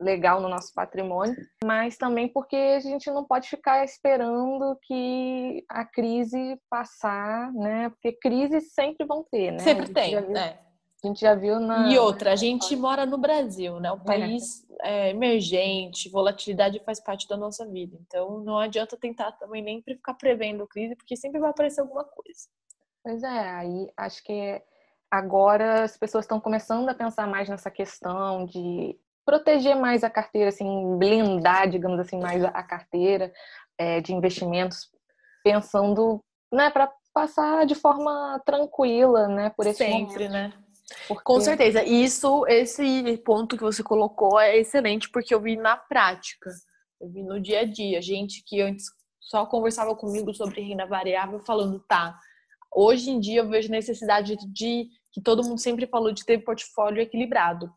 [0.00, 1.34] legal no nosso patrimônio,
[1.64, 7.88] mas também porque a gente não pode ficar esperando que a crise passar, né?
[7.88, 9.58] Porque crises sempre vão ter, né?
[9.58, 10.58] Sempre tem, né?
[11.06, 11.88] A gente já viu na.
[11.88, 13.92] E outra, a gente mora no Brasil, né?
[13.92, 14.04] Um é.
[14.04, 15.06] país é.
[15.06, 17.96] É, emergente, volatilidade faz parte da nossa vida.
[18.06, 22.40] Então não adianta tentar também nem ficar prevendo crise, porque sempre vai aparecer alguma coisa.
[23.02, 24.60] Pois é, aí acho que
[25.10, 30.48] agora as pessoas estão começando a pensar mais nessa questão de proteger mais a carteira,
[30.48, 33.32] assim, blindar, digamos assim, mais a carteira
[33.78, 34.90] é, de investimentos,
[35.42, 40.32] pensando, né, para passar de forma tranquila, né, por esse Sempre, momento.
[40.32, 40.52] né?
[41.08, 41.24] Porque...
[41.24, 41.82] Com certeza.
[41.84, 46.50] Isso, esse ponto que você colocou é excelente, porque eu vi na prática.
[47.00, 48.00] Eu vi no dia a dia.
[48.00, 48.86] Gente que antes
[49.20, 52.18] só conversava comigo sobre renda variável, falando, tá,
[52.72, 57.02] hoje em dia eu vejo necessidade de, que todo mundo sempre falou, de ter portfólio
[57.02, 57.72] equilibrado.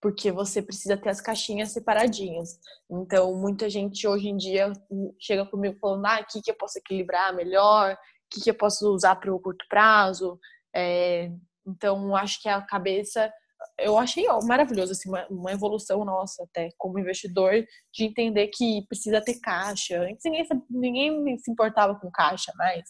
[0.00, 2.58] Porque você precisa ter as caixinhas separadinhas.
[2.90, 4.72] Então, muita gente hoje em dia
[5.20, 7.94] chega comigo falando, ah, o que, que eu posso equilibrar melhor?
[7.94, 7.96] O
[8.28, 10.40] que, que eu posso usar para o curto prazo?
[10.74, 11.30] É,
[11.66, 13.32] então, acho que a cabeça,
[13.78, 19.20] eu achei maravilhoso, assim, uma, uma, evolução nossa até como investidor, de entender que precisa
[19.20, 20.02] ter caixa.
[20.02, 22.82] Antes ninguém, ninguém se importava com caixa mais,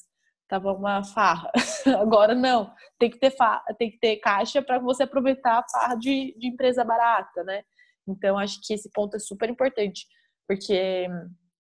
[0.49, 1.51] tava uma farra.
[2.01, 3.35] Agora não, tem que ter,
[3.79, 7.63] tem que ter caixa para você aproveitar a farra de, de empresa barata, né?
[8.07, 10.07] Então, acho que esse ponto é super importante,
[10.49, 11.07] porque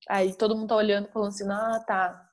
[0.09, 2.29] aí todo mundo tá olhando falando assim, ah, tá,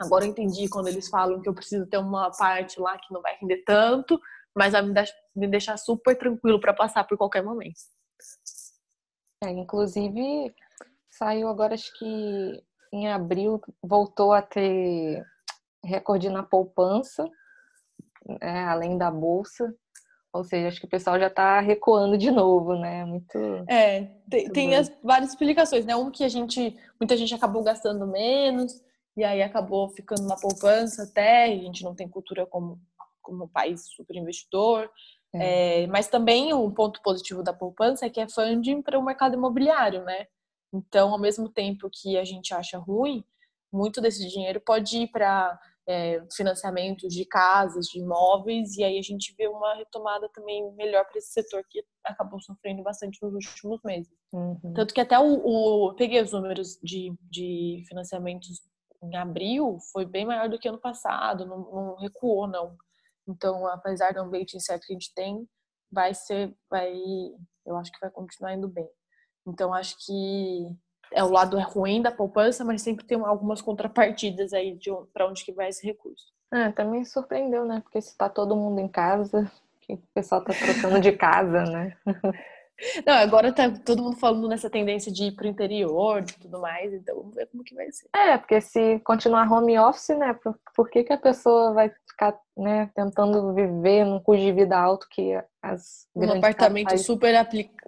[0.00, 3.20] Agora eu entendi quando eles falam que eu preciso ter uma parte lá que não
[3.20, 4.20] vai render tanto,
[4.56, 7.78] mas vai me deixar super tranquilo para passar por qualquer momento.
[9.44, 10.54] É, inclusive,
[11.10, 15.24] saiu agora, acho que em abril, voltou a ter
[15.84, 17.28] recorde na poupança.
[18.26, 19.74] né, além da bolsa.
[20.32, 23.04] Ou seja, acho que o pessoal já está recuando de novo, né?
[23.04, 23.36] Muito.
[23.68, 25.96] É, tem, muito tem as, várias explicações, né?
[25.96, 28.80] Um que a gente, muita gente acabou gastando menos,
[29.16, 32.80] e aí acabou ficando na poupança até, a gente não tem cultura como,
[33.20, 34.90] como país super investidor.
[35.34, 35.82] É.
[35.82, 39.34] É, mas também um ponto positivo da poupança é que é funding para o mercado
[39.34, 40.26] imobiliário, né?
[40.72, 43.24] Então, ao mesmo tempo que a gente acha ruim,
[43.72, 49.02] muito desse dinheiro pode ir para é, financiamento de casas, de imóveis, e aí a
[49.02, 53.80] gente vê uma retomada também melhor para esse setor que acabou sofrendo bastante nos últimos
[53.84, 54.12] meses.
[54.32, 54.72] Uhum.
[54.74, 58.60] Tanto que até o, o peguei os números de, de financiamentos
[59.02, 62.76] em abril, foi bem maior do que ano passado, não, não recuou, não.
[63.26, 65.48] Então, apesar do ambiente incerto que a gente tem,
[65.90, 66.92] vai ser, vai,
[67.66, 68.88] eu acho que vai continuar indo bem.
[69.46, 70.76] Então, acho que
[71.12, 75.44] é o lado ruim da poupança, mas sempre tem algumas contrapartidas aí de para onde
[75.44, 76.26] que vai esse recurso.
[76.52, 77.80] É, também surpreendeu, né?
[77.80, 81.96] Porque se tá todo mundo em casa, que o pessoal tá trocando de casa, né?
[83.06, 86.92] Não, agora tá todo mundo falando nessa tendência de ir pro interior e tudo mais,
[86.92, 88.08] então vamos ver como que vai ser.
[88.14, 92.38] É, porque se continuar home office, né, por, por que, que a pessoa vai ficar,
[92.56, 97.34] né, tentando viver num custo de vida alto que as Um apartamento super,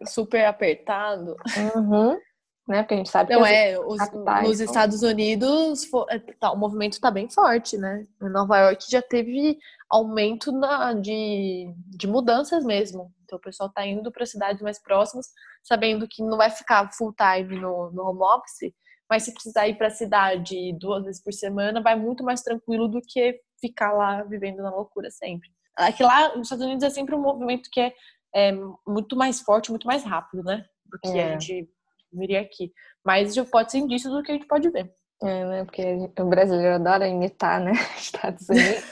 [0.06, 1.36] super apertado.
[1.74, 2.18] Uhum
[2.66, 2.82] né?
[2.82, 3.98] Porque a gente sabe Não, que é, os,
[4.42, 8.06] nos Estados Unidos é, tá, o movimento está bem forte, né?
[8.22, 9.58] Em Nova York já teve
[9.90, 13.12] aumento na, de, de mudanças mesmo.
[13.24, 15.26] Então o pessoal está indo para cidades mais próximas,
[15.62, 18.72] sabendo que não vai ficar full time no, no home office,
[19.10, 22.88] mas se precisar ir para a cidade duas vezes por semana, vai muito mais tranquilo
[22.88, 25.48] do que ficar lá vivendo na loucura sempre.
[25.76, 27.92] Aqui lá nos Estados Unidos é sempre um movimento que é,
[28.34, 28.52] é
[28.86, 30.64] muito mais forte, muito mais rápido, né?
[30.86, 31.24] Do que é.
[31.24, 31.68] a gente
[32.12, 32.72] viria aqui.
[33.04, 34.92] Mas já pode ser indício do que a gente pode ver.
[35.22, 35.64] É, né?
[35.64, 37.72] Porque o brasileiro adora imitar, né?
[37.96, 38.82] Estados Unidos.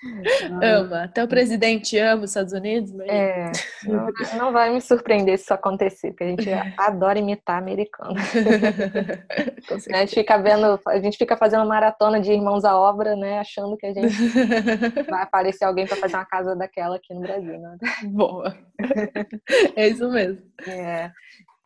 [0.62, 1.04] ama.
[1.04, 2.90] Até o presidente ama os Estados Unidos.
[2.92, 3.08] Mas...
[3.08, 3.52] É.
[3.84, 8.14] Não, não, vai me surpreender se isso acontecer, porque a gente adora imitar americano.
[9.92, 13.38] a gente fica vendo, a gente fica fazendo maratona de irmãos à obra, né?
[13.38, 14.16] Achando que a gente
[15.08, 17.76] vai aparecer alguém para fazer uma casa daquela aqui no Brasil, né?
[18.04, 18.56] Boa.
[19.76, 20.42] É isso mesmo.
[20.66, 21.10] É.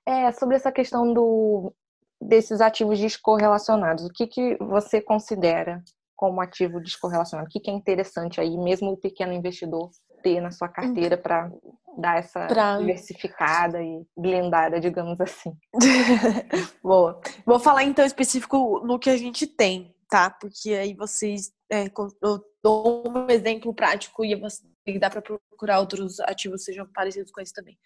[0.07, 1.73] É, sobre essa questão do,
[2.21, 5.83] desses ativos descorrelacionados, o que, que você considera
[6.17, 7.49] como ativo descorrelacionado?
[7.49, 9.91] O que, que é interessante aí, mesmo o pequeno investidor
[10.23, 11.51] ter na sua carteira para
[11.99, 12.79] dar essa pra...
[12.79, 15.53] diversificada e blindada, digamos assim?
[16.83, 17.21] Boa.
[17.45, 20.31] Vou falar então específico no que a gente tem, tá?
[20.31, 21.53] Porque aí vocês.
[21.71, 21.87] É,
[22.23, 27.41] eu dou um exemplo prático e dá para procurar outros ativos que sejam parecidos com
[27.41, 27.77] esse também.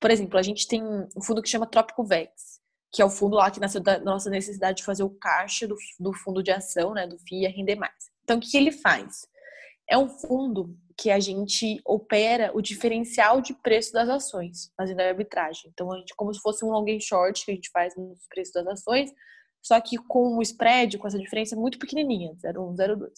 [0.00, 2.60] Por exemplo, a gente tem um fundo que chama Trópico Vex,
[2.92, 5.76] que é o fundo lá que nasceu da nossa necessidade de fazer o caixa do,
[5.98, 8.10] do fundo de ação, né, do FIA render mais.
[8.22, 9.26] Então, o que ele faz?
[9.88, 15.08] É um fundo que a gente opera o diferencial de preço das ações, fazendo a
[15.08, 15.70] arbitragem.
[15.72, 18.26] Então, a gente, como se fosse um long and short que a gente faz nos
[18.28, 19.10] preços das ações,
[19.62, 23.10] só que com o spread, com essa diferença muito pequenininha, 0,1, 0,2.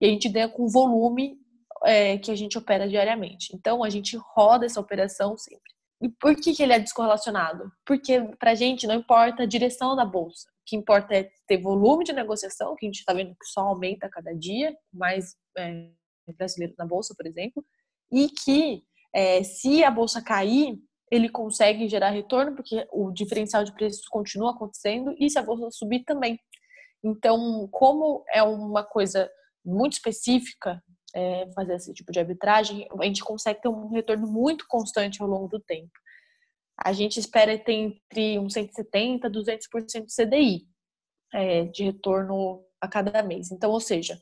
[0.00, 1.38] E a gente ganha com volume
[1.84, 3.54] é, que a gente opera diariamente.
[3.54, 5.70] Então, a gente roda essa operação sempre.
[6.02, 7.70] E por que, que ele é descorrelacionado?
[7.84, 10.48] Porque para a gente não importa a direção da bolsa.
[10.48, 13.60] O que importa é ter volume de negociação, que a gente está vendo que só
[13.60, 15.90] aumenta cada dia, mais é,
[16.36, 17.64] brasileiros na bolsa, por exemplo,
[18.10, 18.82] e que
[19.14, 20.78] é, se a bolsa cair,
[21.10, 25.70] ele consegue gerar retorno, porque o diferencial de preços continua acontecendo, e se a bolsa
[25.70, 26.38] subir também.
[27.02, 29.28] Então, como é uma coisa
[29.64, 30.82] muito específica,
[31.14, 35.28] é, fazer esse tipo de arbitragem, a gente consegue ter um retorno muito constante ao
[35.28, 35.92] longo do tempo.
[36.82, 40.66] A gente espera ter entre uns 170% a 200% de CDI
[41.32, 43.50] é, de retorno a cada mês.
[43.50, 44.20] Então, ou seja,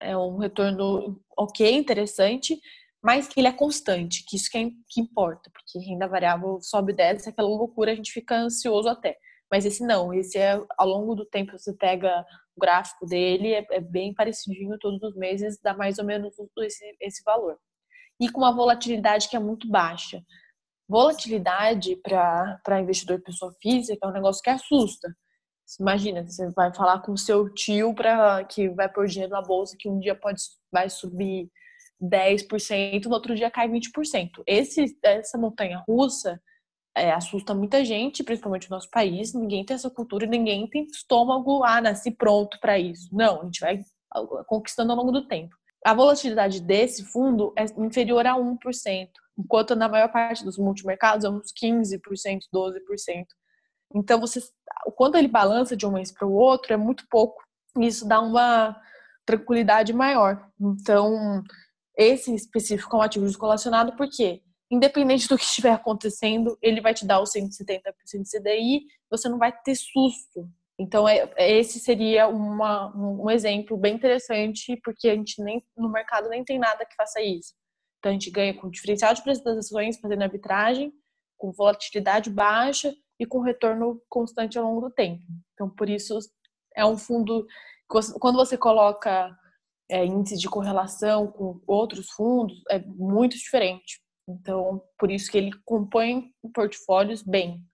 [0.00, 2.60] é um retorno ok, interessante,
[3.02, 6.92] mas que ele é constante, que isso que, é, que importa, porque renda variável sobe
[6.92, 9.16] e desce, aquela loucura, a gente fica ansioso até.
[9.50, 12.24] Mas esse não, esse é ao longo do tempo você pega
[12.58, 17.22] gráfico dele, é, é bem parecidinho todos os meses, dá mais ou menos esse, esse
[17.24, 17.58] valor.
[18.20, 20.22] E com uma volatilidade que é muito baixa.
[20.88, 25.14] Volatilidade para investidor pessoa física é um negócio que assusta.
[25.78, 29.88] Imagina, você vai falar com seu tio para que vai pôr dinheiro na bolsa que
[29.88, 30.40] um dia pode
[30.72, 31.50] vai subir
[32.02, 34.42] 10%, no outro dia cai 20%.
[34.46, 36.40] Esse, essa montanha russa
[36.98, 39.32] é, assusta muita gente, principalmente no nosso país.
[39.32, 43.08] Ninguém tem essa cultura ninguém tem estômago, ah, nasci pronto para isso.
[43.12, 43.80] Não, a gente vai
[44.46, 45.54] conquistando ao longo do tempo.
[45.84, 49.08] A volatilidade desse fundo é inferior a 1%,
[49.38, 52.00] enquanto na maior parte dos multimercados é uns 15%,
[52.52, 53.26] 12%.
[53.94, 54.40] Então, você,
[54.86, 57.42] o quanto ele balança de um mês para o outro é muito pouco.
[57.78, 58.76] Isso dá uma
[59.24, 60.46] tranquilidade maior.
[60.60, 61.42] Então,
[61.96, 67.06] esse específico é um ativo descorrelacionado porque, independente do que estiver acontecendo, ele vai te
[67.06, 70.48] dar o 170% de CDI, você não vai ter susto.
[70.78, 76.28] Então, é, esse seria uma, um exemplo bem interessante, porque a gente nem no mercado
[76.28, 77.54] nem tem nada que faça isso.
[77.98, 80.92] Então, a gente ganha com diferencial de preço das ações, fazendo arbitragem,
[81.36, 85.22] com volatilidade baixa e com retorno constante ao longo do tempo.
[85.54, 86.16] Então, por isso,
[86.76, 87.44] é um fundo.
[87.88, 89.36] Quando você coloca
[89.90, 94.00] é, índice de correlação com outros fundos, é muito diferente.
[94.28, 97.64] Então, por isso que ele compõe portfólios bem.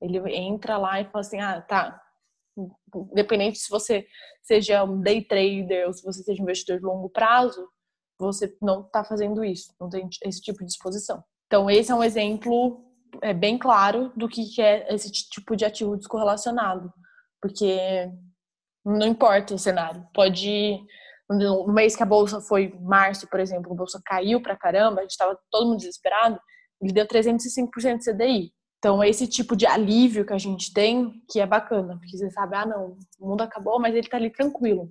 [0.00, 2.00] Ele entra lá e fala assim: ah, tá.
[3.12, 4.06] Independente se você
[4.42, 7.68] seja um day trader ou se você seja um investidor de longo prazo,
[8.18, 11.24] você não está fazendo isso, não tem esse tipo de exposição.
[11.46, 12.84] Então, esse é um exemplo
[13.22, 16.92] é, bem claro do que é esse tipo de ativo descorrelacionado.
[17.40, 17.78] Porque
[18.84, 20.06] não importa o cenário.
[20.14, 20.78] Pode.
[21.30, 25.02] No mês que a bolsa foi março, por exemplo, a bolsa caiu pra caramba, a
[25.02, 26.40] gente estava todo mundo desesperado,
[26.82, 28.52] ele deu 305% de CDI.
[28.78, 32.56] Então, esse tipo de alívio que a gente tem, que é bacana, porque você sabe,
[32.56, 34.90] ah, não, o mundo acabou, mas ele tá ali tranquilo.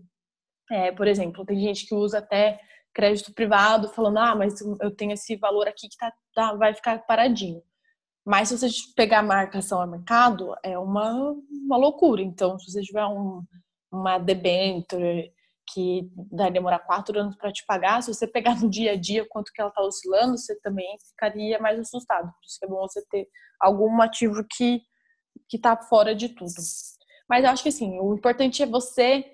[0.72, 2.60] É, por exemplo, tem gente que usa até
[2.94, 7.00] crédito privado, falando, ah, mas eu tenho esse valor aqui que tá, tá vai ficar
[7.06, 7.62] paradinho.
[8.26, 12.22] Mas se você pegar a marcação a mercado, é uma, uma loucura.
[12.22, 13.42] Então, se você tiver um,
[13.92, 15.34] uma debenture
[15.74, 19.26] que vai demorar quatro anos para te pagar, se você pegar no dia a dia
[19.30, 22.26] quanto que ela está oscilando, você também ficaria mais assustado.
[22.26, 23.28] Por isso é bom você ter
[23.60, 24.82] algum ativo que
[25.48, 26.52] que está fora de tudo.
[27.28, 29.26] Mas eu acho que assim, o importante é você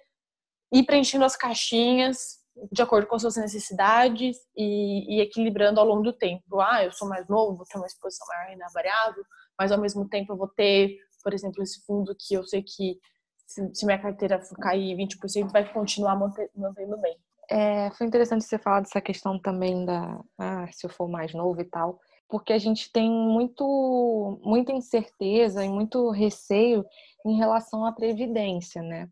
[0.73, 2.39] ir preenchendo as caixinhas
[2.71, 6.61] de acordo com as suas necessidades e, e, equilibrando ao longo do tempo.
[6.61, 9.23] Ah, eu sou mais novo, vou ter uma exposição maior renda variável,
[9.59, 12.97] mas ao mesmo tempo eu vou ter, por exemplo, esse fundo que eu sei que
[13.45, 17.17] se, se minha carteira cair 20%, vai continuar manter, mantendo bem.
[17.49, 21.61] É, foi interessante você falar dessa questão também da ah, se eu for mais novo
[21.61, 26.83] e tal, porque a gente tem muito, muita incerteza e muito receio
[27.25, 29.09] em relação à previdência, né?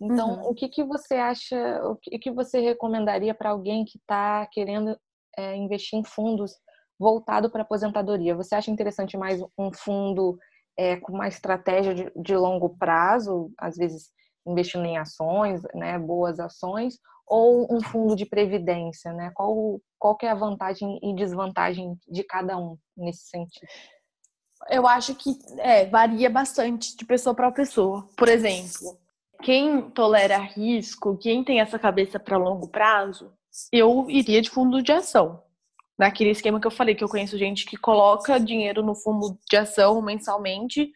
[0.00, 0.48] Então, uhum.
[0.48, 4.98] o que, que você acha, o que, que você recomendaria para alguém que está querendo
[5.38, 6.52] é, investir em fundos
[6.98, 8.34] voltado para aposentadoria?
[8.34, 10.36] Você acha interessante mais um fundo
[10.76, 14.10] é, com uma estratégia de, de, longo prazo, às vezes
[14.46, 19.30] investindo em ações, né, boas ações, ou um fundo de previdência, né?
[19.34, 23.66] Qual, qual que é a vantagem e desvantagem de cada um nesse sentido?
[24.68, 28.08] Eu acho que é, varia bastante de pessoa para pessoa.
[28.16, 28.98] Por exemplo,
[29.42, 33.32] quem tolera risco, quem tem essa cabeça para longo prazo,
[33.72, 35.42] eu iria de fundo de ação.
[35.98, 39.56] Naquele esquema que eu falei, que eu conheço gente que coloca dinheiro no fundo de
[39.56, 40.90] ação mensalmente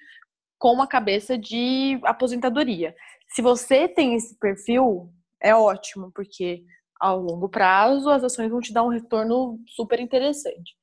[0.59, 2.95] com uma cabeça de aposentadoria.
[3.29, 6.65] Se você tem esse perfil, é ótimo, porque
[6.99, 10.75] ao longo prazo as ações vão te dar um retorno super interessante.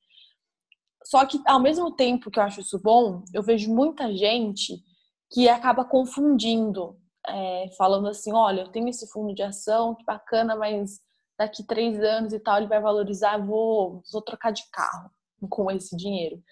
[1.04, 4.82] Só que ao mesmo tempo que eu acho isso bom, eu vejo muita gente
[5.30, 6.96] que acaba confundindo
[7.26, 11.00] é, falando assim, olha, eu tenho esse fundo de ação, que bacana, mas
[11.38, 15.10] daqui três anos e tal ele vai valorizar, vou, vou trocar de carro
[15.48, 16.42] com esse dinheiro.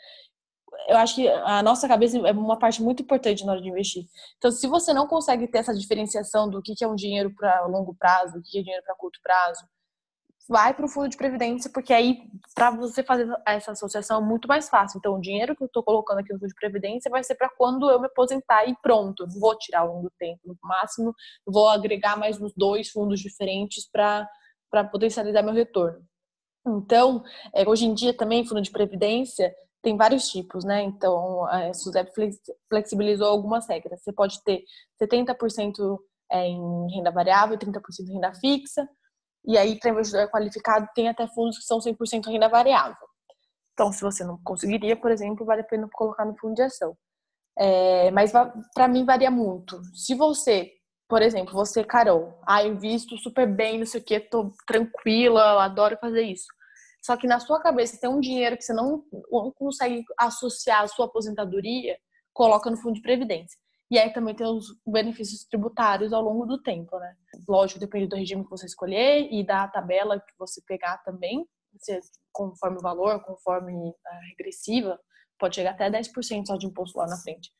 [0.89, 4.05] Eu acho que a nossa cabeça é uma parte muito importante na hora de investir.
[4.39, 7.95] Então, se você não consegue ter essa diferenciação do que é um dinheiro para longo
[7.95, 9.65] prazo, o que é dinheiro para curto prazo,
[10.49, 12.23] vai para o fundo de previdência, porque aí,
[12.55, 14.99] para você fazer essa associação, é muito mais fácil.
[14.99, 17.49] Então, o dinheiro que eu estou colocando aqui no fundo de previdência vai ser para
[17.51, 19.27] quando eu me aposentar e pronto.
[19.39, 20.41] Vou tirar ao longo do tempo.
[20.45, 21.15] No máximo,
[21.47, 24.29] vou agregar mais uns dois fundos diferentes para
[24.91, 26.05] potencializar meu retorno.
[26.67, 27.23] Então,
[27.55, 30.81] é, hoje em dia também, fundo de previdência tem vários tipos, né?
[30.83, 32.13] Então, a SUSEP
[32.69, 34.01] flexibilizou algumas regras.
[34.01, 34.63] Você pode ter
[35.03, 35.99] 70%
[36.31, 38.89] é, em renda variável e 30% em renda fixa
[39.45, 42.97] e aí, para investidor qualificado, tem até fundos que são 100% renda variável.
[43.73, 46.97] Então, se você não conseguiria, por exemplo, vale a pena colocar no fundo de ação.
[47.59, 48.33] É, mas
[48.75, 49.83] para mim varia muito.
[49.95, 50.71] Se você,
[51.13, 55.95] por exemplo, você, Carol, ah, invisto super bem, não sei o que, tô tranquila, adoro
[56.01, 56.47] fazer isso.
[57.05, 59.05] Só que na sua cabeça tem um dinheiro que você não,
[59.55, 61.99] consegue associar à sua aposentadoria,
[62.33, 63.61] coloca no fundo de previdência.
[63.91, 67.15] E aí também tem os benefícios tributários ao longo do tempo, né?
[67.47, 72.01] Lógico, depende do regime que você escolher e da tabela que você pegar também, se,
[72.33, 74.99] conforme o valor, conforme a regressiva,
[75.39, 77.53] pode chegar até 10% só de imposto lá na frente.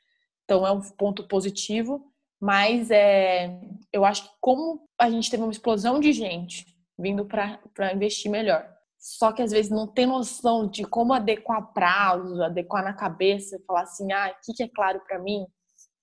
[0.45, 2.12] Então é um ponto positivo,
[2.43, 3.61] mas é,
[3.93, 6.67] eu acho que como a gente teve uma explosão de gente
[6.99, 8.69] vindo para investir melhor,
[8.99, 13.83] só que às vezes não tem noção de como adequar prazo, adequar na cabeça, falar
[13.83, 15.47] assim, ah, o que é claro para mim?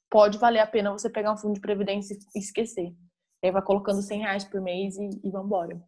[0.10, 2.88] pode valer a pena você pegar um fundo de previdência e esquecer.
[3.42, 5.82] E aí vai colocando 100 reais por mês e, e vambora.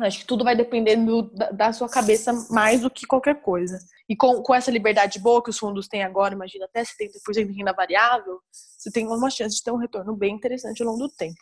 [0.00, 3.78] Acho que tudo vai dependendo da, da, sua cabeça mais do que qualquer coisa.
[4.08, 7.52] E com, com essa liberdade boa que os fundos têm agora, imagina até 70% de
[7.52, 11.14] renda variável, você tem uma chance de ter um retorno bem interessante ao longo do
[11.14, 11.38] tempo.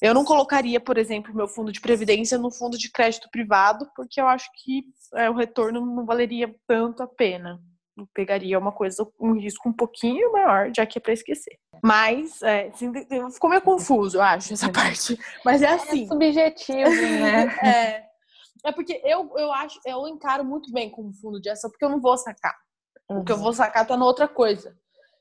[0.00, 4.18] Eu não colocaria, por exemplo, meu fundo de previdência no fundo de crédito privado, porque
[4.18, 4.84] eu acho que
[5.14, 7.60] é, o retorno não valeria tanto a pena.
[8.14, 11.58] Pegaria uma coisa, um risco um pouquinho maior, já que é para esquecer.
[11.82, 12.92] Mas, é, assim,
[13.32, 15.18] ficou meio confuso, eu acho, essa parte.
[15.44, 16.04] Mas é, é assim.
[16.04, 17.58] É subjetivo, né?
[17.64, 18.10] é.
[18.62, 21.88] É porque eu, eu acho, eu encaro muito bem como fundo de ação, porque eu
[21.88, 22.54] não vou sacar.
[23.08, 23.20] Uhum.
[23.20, 23.42] O que eu uhum.
[23.42, 24.76] vou sacar tá na outra coisa.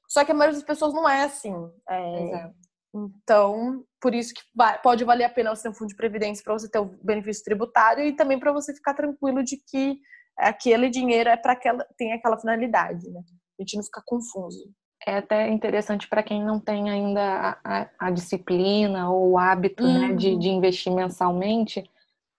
[0.09, 1.53] Só que a maioria das pessoas não é assim.
[1.89, 2.51] É,
[2.93, 4.41] então, por isso que
[4.81, 7.43] pode valer a pena você ter um fundo de previdência para você ter o benefício
[7.43, 9.99] tributário e também para você ficar tranquilo de que
[10.39, 13.21] aquele dinheiro é para aquela tem aquela finalidade, né?
[13.59, 14.71] A gente não ficar confuso.
[15.05, 19.83] É até interessante para quem não tem ainda a, a, a disciplina ou o hábito
[19.83, 20.09] uhum.
[20.09, 20.39] né, de, uhum.
[20.39, 21.89] de investir mensalmente,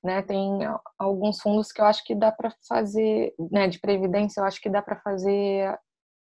[0.04, 0.22] né?
[0.22, 0.60] Tem
[0.98, 4.68] alguns fundos que eu acho que dá para fazer, né, de previdência, eu acho que
[4.68, 5.78] dá para fazer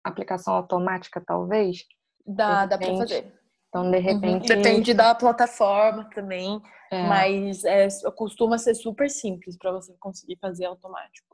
[0.03, 1.85] aplicação automática, talvez.
[2.25, 3.33] Dá, dá para fazer.
[3.69, 4.03] Então, de uhum.
[4.03, 4.51] repente.
[4.51, 4.61] Uhum.
[4.61, 6.61] Depende da plataforma também,
[6.91, 7.07] é.
[7.07, 11.31] mas é, costuma ser super simples para você conseguir fazer automático.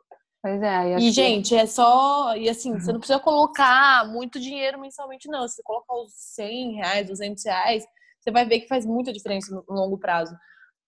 [0.48, 0.98] Pois é.
[0.98, 2.34] E, e gente, é só.
[2.38, 2.80] E assim, uhum.
[2.80, 5.46] você não precisa colocar muito dinheiro mensalmente, não.
[5.46, 7.86] Se você colocar os 100 reais, 200 reais,
[8.20, 10.34] você vai ver que faz muita diferença no longo prazo.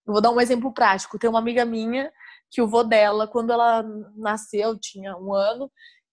[0.08, 1.20] Eu vou dar um exemplo prático.
[1.20, 2.10] Tem uma amiga minha
[2.50, 3.84] que o vô dela, quando ela
[4.16, 5.70] nasceu, tinha um ano,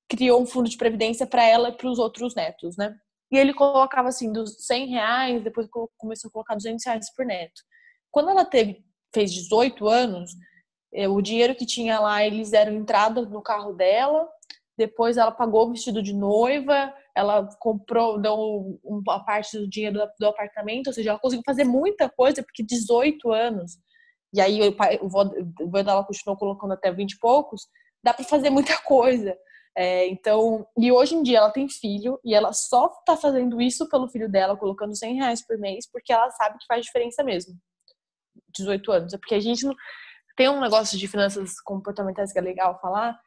[0.08, 2.96] criou um fundo de previdência para ela e para os outros netos, né?
[3.30, 7.62] E ele colocava assim, dos 100 reais, depois começou a colocar 200 reais por neto.
[8.10, 8.84] Quando ela teve,
[9.14, 10.32] fez 18 anos,
[11.08, 14.28] o dinheiro que tinha lá, eles deram entrada no carro dela,
[14.78, 20.26] depois ela pagou o vestido de noiva, ela comprou, deu uma parte do dinheiro do
[20.26, 23.78] apartamento, ou seja, ela conseguiu fazer muita coisa, porque 18 anos,
[24.32, 27.62] e aí o, pai, o, vô, o vô dela continuou colocando até 20 e poucos,
[28.02, 29.36] dá para fazer muita coisa.
[29.78, 33.88] É, então, e hoje em dia ela tem filho e ela só tá fazendo isso
[33.88, 37.54] pelo filho dela, colocando 100 reais por mês, porque ela sabe que faz diferença mesmo.
[38.56, 39.12] 18 anos.
[39.12, 39.74] É porque a gente não.
[40.36, 43.18] Tem um negócio de finanças comportamentais que é legal falar,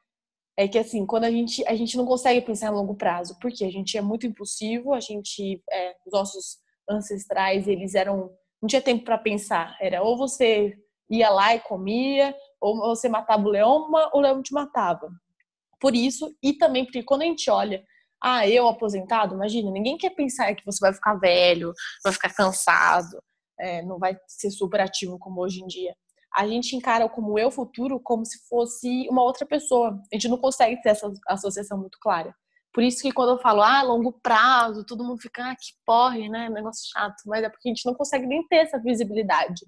[0.58, 3.64] é que assim, quando a gente, a gente não consegue pensar a longo prazo, porque
[3.64, 6.58] a gente é muito impulsivo, a gente, é, os nossos
[6.90, 8.32] ancestrais, eles eram,
[8.62, 10.78] não tinha tempo para pensar, era ou você
[11.10, 15.10] ia lá e comia, ou você matava o leão, ou o leão te matava
[15.80, 17.84] por isso e também porque quando a gente olha,
[18.22, 23.22] ah, eu aposentado, imagina, ninguém quer pensar que você vai ficar velho, vai ficar cansado,
[23.58, 25.96] é, não vai ser super ativo como hoje em dia.
[26.36, 30.00] A gente encara como eu futuro como se fosse uma outra pessoa.
[30.12, 32.36] A gente não consegue ter essa associação muito clara.
[32.74, 36.30] Por isso que quando eu falo, ah, longo prazo, todo mundo fica, ah, que porre,
[36.30, 36.50] né?
[36.50, 37.24] Negócio chato.
[37.26, 39.66] Mas é porque a gente não consegue nem ter essa visibilidade.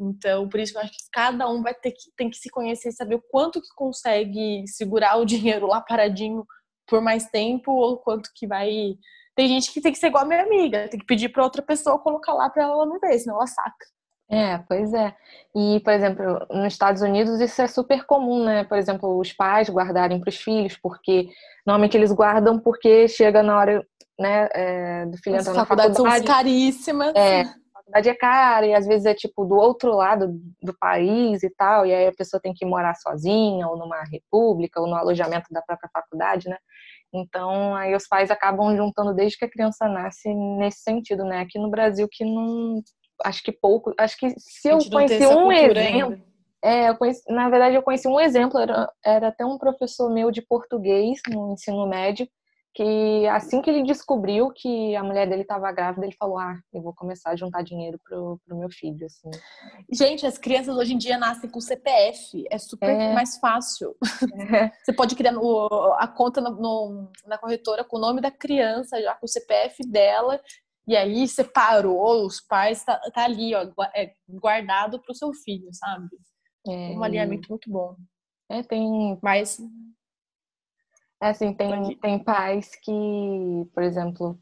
[0.00, 2.48] Então, por isso que eu acho que cada um vai ter que, tem que se
[2.48, 6.44] conhecer e saber o quanto que consegue segurar o dinheiro lá paradinho
[6.86, 8.96] por mais tempo ou quanto que vai.
[9.36, 11.62] Tem gente que tem que ser igual a minha amiga, tem que pedir para outra
[11.62, 13.86] pessoa colocar lá para ela não ver, senão ela saca.
[14.30, 15.12] É, pois é.
[15.54, 18.62] E, por exemplo, nos Estados Unidos isso é super comum, né?
[18.62, 21.28] Por exemplo, os pais guardarem para os filhos, porque
[21.66, 23.86] normalmente eles guardam porque chega na hora
[24.18, 25.96] né, é, do filho entrar na faculdade.
[25.96, 27.12] são caríssimas.
[27.16, 27.44] É,
[27.90, 31.84] faculdade é cara e às vezes é tipo do outro lado do país e tal,
[31.84, 35.60] e aí a pessoa tem que morar sozinha ou numa república ou no alojamento da
[35.60, 36.56] própria faculdade, né?
[37.12, 41.40] Então, aí os pais acabam juntando desde que a criança nasce nesse sentido, né?
[41.40, 42.80] Aqui no Brasil que não
[43.24, 46.22] acho que pouco, acho que se eu conheci um exemplo, ainda.
[46.62, 50.30] é, eu conheci, na verdade eu conheci um exemplo, era, era até um professor meu
[50.30, 52.28] de português no ensino médio,
[52.72, 56.80] que assim que ele descobriu que a mulher dele estava grávida, ele falou: "Ah, eu
[56.80, 59.30] vou começar a juntar dinheiro pro, pro meu filho", assim.
[59.92, 63.12] Gente, as crianças hoje em dia nascem com CPF, é super é.
[63.12, 63.96] mais fácil.
[64.52, 64.70] É.
[64.84, 65.34] Você pode criar
[65.98, 69.82] a conta no, no, na corretora com o nome da criança, já com o CPF
[69.88, 70.40] dela,
[70.86, 76.08] e aí separou os pais, tá, tá ali, ó, é guardado pro seu filho, sabe?
[76.66, 77.96] É um alinhamento muito bom.
[78.48, 79.58] É, tem mais
[81.22, 82.92] é assim, tem, tem pais que,
[83.74, 84.38] por exemplo,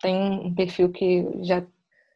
[0.00, 0.16] tem
[0.46, 1.64] um perfil que já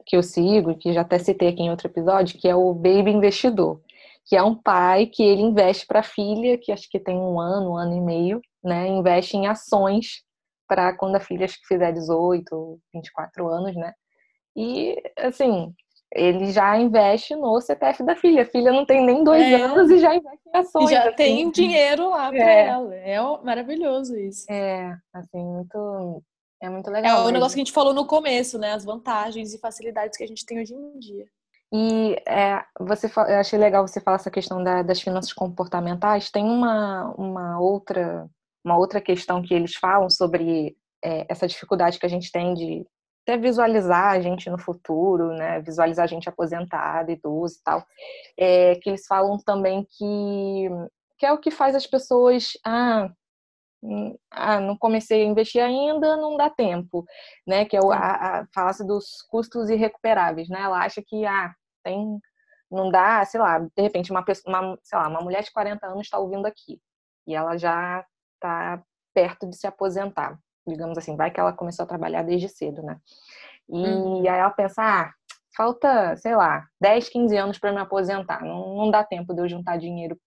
[0.06, 3.10] que eu sigo, que já até citei aqui em outro episódio, que é o Baby
[3.10, 3.80] Investidor,
[4.26, 7.40] que é um pai que ele investe para a filha, que acho que tem um
[7.40, 10.22] ano, um ano e meio, né, investe em ações
[10.74, 13.92] para quando a filha acho que fizer 18, 24 anos, né?
[14.56, 15.72] E assim,
[16.12, 18.42] ele já investe no CPF da filha.
[18.42, 19.62] A filha não tem nem dois é.
[19.62, 20.90] anos e já investe em ações.
[20.90, 21.16] E já assim.
[21.16, 22.66] tem dinheiro lá para é.
[22.66, 22.94] ela.
[22.94, 24.50] É maravilhoso isso.
[24.50, 26.22] É, assim, muito.
[26.60, 27.22] É muito legal.
[27.22, 28.72] É o negócio que a gente falou no começo, né?
[28.72, 31.26] As vantagens e facilidades que a gente tem hoje em dia.
[31.72, 36.30] E é, você, eu achei legal você falar essa questão da, das finanças comportamentais.
[36.30, 38.28] Tem uma, uma, outra,
[38.64, 42.86] uma outra questão que eles falam sobre é, essa dificuldade que a gente tem de
[43.26, 45.60] até visualizar a gente no futuro, né?
[45.60, 47.86] Visualizar a gente aposentada, idoso e tal.
[48.38, 50.68] É, que eles falam também que,
[51.18, 52.52] que é o que faz as pessoas.
[52.64, 53.10] Ah,
[53.82, 57.04] hum, ah, não comecei a investir ainda, não dá tempo,
[57.46, 57.64] né?
[57.64, 60.60] Que é a, a falasse dos custos irrecuperáveis, né?
[60.60, 62.18] Ela acha que ah, tem,
[62.70, 65.86] não dá, sei lá, de repente uma pessoa, uma, sei lá, uma mulher de 40
[65.86, 66.78] anos está ouvindo aqui
[67.26, 68.04] e ela já
[68.34, 68.82] está
[69.14, 72.98] perto de se aposentar digamos assim, vai que ela começou a trabalhar desde cedo, né?
[73.68, 74.20] E uhum.
[74.20, 75.12] aí ela pensa, ah,
[75.56, 79.48] falta, sei lá, 10, 15 anos para me aposentar, não, não dá tempo de eu
[79.48, 80.18] juntar dinheiro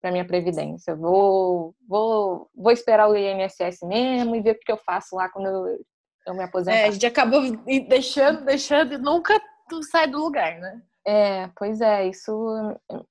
[0.00, 0.96] para minha previdência.
[0.96, 5.46] Vou, vou, vou esperar o INSS mesmo e ver o que eu faço lá quando
[5.46, 5.84] eu,
[6.26, 6.78] eu me aposentar.
[6.78, 7.40] É, a gente acabou
[7.88, 10.82] deixando, deixando e nunca tu sai do lugar, né?
[11.06, 12.32] É, pois é, isso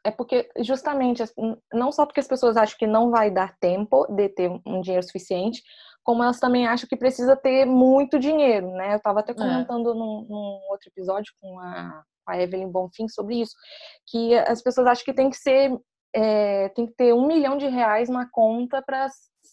[0.04, 1.24] é porque justamente
[1.74, 5.06] não só porque as pessoas acham que não vai dar tempo de ter um dinheiro
[5.06, 5.62] suficiente,
[6.04, 8.94] como elas também acham que precisa ter muito dinheiro, né?
[8.94, 9.36] Eu estava até é.
[9.36, 9.94] comentando é.
[9.94, 13.56] num, num, outro episódio com a, a Evelyn Bonfim sobre isso,
[14.08, 15.78] que as pessoas acham que tem que ser,
[16.16, 19.08] é, tem que ter um milhão de reais na conta para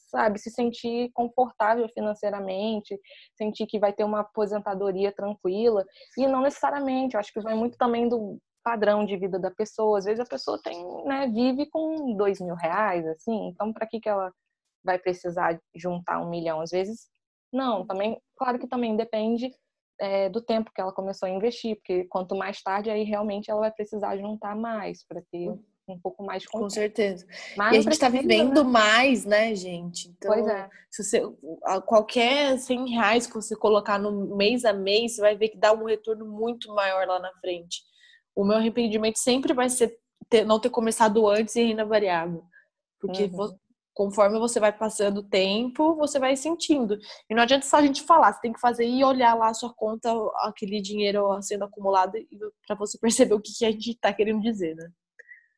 [0.09, 2.99] sabe, se sentir confortável financeiramente,
[3.35, 5.85] sentir que vai ter uma aposentadoria tranquila.
[6.17, 9.99] E não necessariamente, eu acho que vai muito também do padrão de vida da pessoa.
[9.99, 14.01] Às vezes a pessoa tem, né, vive com dois mil reais, assim, então para que,
[14.01, 14.33] que ela
[14.85, 16.61] vai precisar juntar um milhão.
[16.61, 17.09] Às vezes,
[17.53, 17.87] não.
[17.87, 19.51] Também, claro que também depende
[20.01, 23.61] é, do tempo que ela começou a investir, porque quanto mais tarde, aí realmente ela
[23.61, 25.63] vai precisar juntar mais para ter hum.
[25.95, 27.27] Um pouco mais de Com certeza.
[27.57, 28.71] Mas e a gente está vivendo né?
[28.71, 30.09] mais, né, gente?
[30.09, 30.69] Então, pois é.
[30.91, 31.23] Se você,
[31.87, 35.73] qualquer 100 reais que você colocar no mês a mês, você vai ver que dá
[35.73, 37.83] um retorno muito maior lá na frente.
[38.35, 39.97] O meu arrependimento sempre vai ser
[40.29, 42.43] ter, não ter começado antes em renda variável.
[43.01, 43.57] Porque uhum
[43.99, 46.97] conforme você vai passando o tempo, você vai sentindo.
[47.29, 49.55] E não adianta só a gente falar, você tem que fazer e olhar lá a
[49.55, 52.13] sua conta, aquele dinheiro sendo acumulado,
[52.65, 54.89] para você perceber o que, que a gente está querendo dizer, né?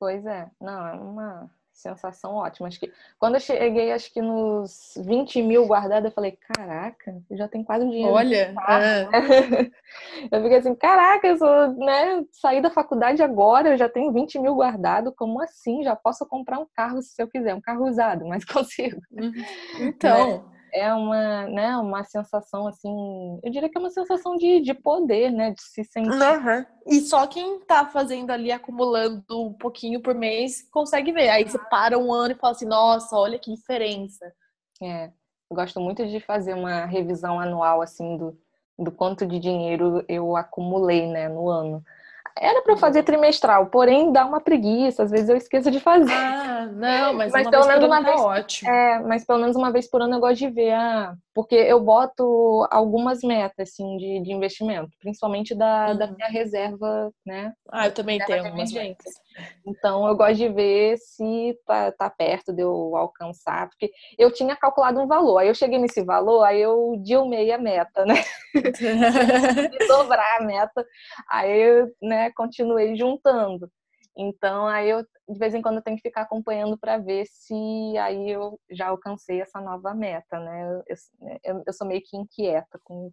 [0.01, 2.69] Pois é, não, é uma sensação ótima.
[2.69, 7.37] Acho que quando eu cheguei, acho que nos 20 mil guardados, eu falei, caraca, eu
[7.37, 8.15] já tenho quase um dinheiro.
[8.15, 9.09] Olha, é.
[10.33, 14.39] eu fiquei assim, caraca, eu sou, né, saí da faculdade agora, eu já tenho 20
[14.39, 15.83] mil guardado, como assim?
[15.83, 19.01] Já posso comprar um carro se eu quiser, um carro usado, mas consigo.
[19.13, 19.33] Uhum.
[19.81, 20.39] Então.
[20.39, 20.60] Né?
[20.73, 25.31] É uma, né, uma sensação assim, eu diria que é uma sensação de, de poder,
[25.31, 26.11] né, de se sentir.
[26.11, 26.65] Uhum.
[26.87, 31.29] E só quem tá fazendo ali, acumulando um pouquinho por mês, consegue ver.
[31.29, 34.33] Aí você para um ano e fala assim, nossa, olha que diferença.
[34.83, 35.07] É,
[35.51, 38.39] eu gosto muito de fazer uma revisão anual, assim, do,
[38.79, 41.85] do quanto de dinheiro eu acumulei, né, no ano.
[42.41, 46.11] Era para fazer trimestral, porém dá uma preguiça, às vezes eu esqueço de fazer.
[46.11, 48.71] Ah, não, mas, mas pelo menos uma tá vez, ótimo.
[48.71, 51.81] É, mas pelo menos uma vez por ano eu gosto de ver, ah, porque eu
[51.81, 55.97] boto algumas metas assim de, de investimento, principalmente da, uhum.
[55.97, 57.55] da minha reserva, né?
[57.73, 59.15] Ah, eu também tenho algumas metas.
[59.67, 64.55] Então eu gosto de ver se tá, tá perto de eu alcançar, porque eu tinha
[64.55, 68.17] calculado um valor, aí eu cheguei nesse valor, aí eu dilmei a meta, né?
[69.89, 70.85] dobrar a meta,
[71.31, 73.71] aí eu, né, continuei juntando.
[74.17, 77.55] Então aí eu de vez em quando eu tenho que ficar acompanhando para ver se
[77.99, 80.83] aí eu já alcancei essa nova meta, né?
[80.89, 80.97] Eu,
[81.45, 83.13] eu, eu sou meio que inquieta com,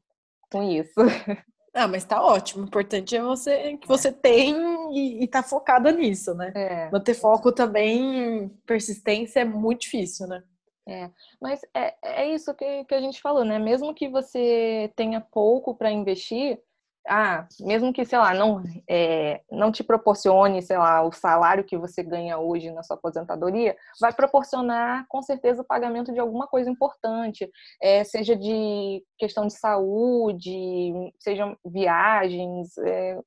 [0.51, 0.95] com isso.
[1.73, 2.63] Ah, mas tá ótimo.
[2.63, 4.55] O importante é você que você tem
[4.95, 6.51] e, e tá focada nisso, né?
[6.55, 6.89] É.
[6.89, 10.43] Manter foco também, persistência é muito difícil, né?
[10.89, 13.59] É, mas é, é isso que, que a gente falou, né?
[13.59, 16.59] Mesmo que você tenha pouco para investir,
[17.07, 21.77] ah, mesmo que, sei lá, não, é, não te proporcione, sei lá, o salário que
[21.77, 26.69] você ganha hoje na sua aposentadoria, vai proporcionar, com certeza, o pagamento de alguma coisa
[26.69, 27.49] importante,
[27.81, 33.17] é, seja de questão de saúde, sejam viagens, é,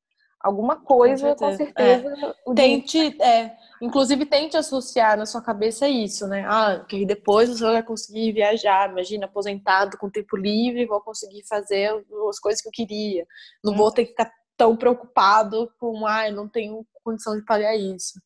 [0.41, 2.03] alguma coisa, com certeza.
[2.03, 2.55] Com certeza é.
[2.55, 6.45] Tente, é, inclusive tente associar na sua cabeça isso, né?
[6.49, 11.91] Ah, que depois você vai conseguir viajar, imagina, aposentado com tempo livre, vou conseguir fazer
[12.29, 13.27] as coisas que eu queria.
[13.63, 13.77] Não hum.
[13.77, 18.21] vou ter que ficar tão preocupado com, ah, não tenho condição de pagar isso.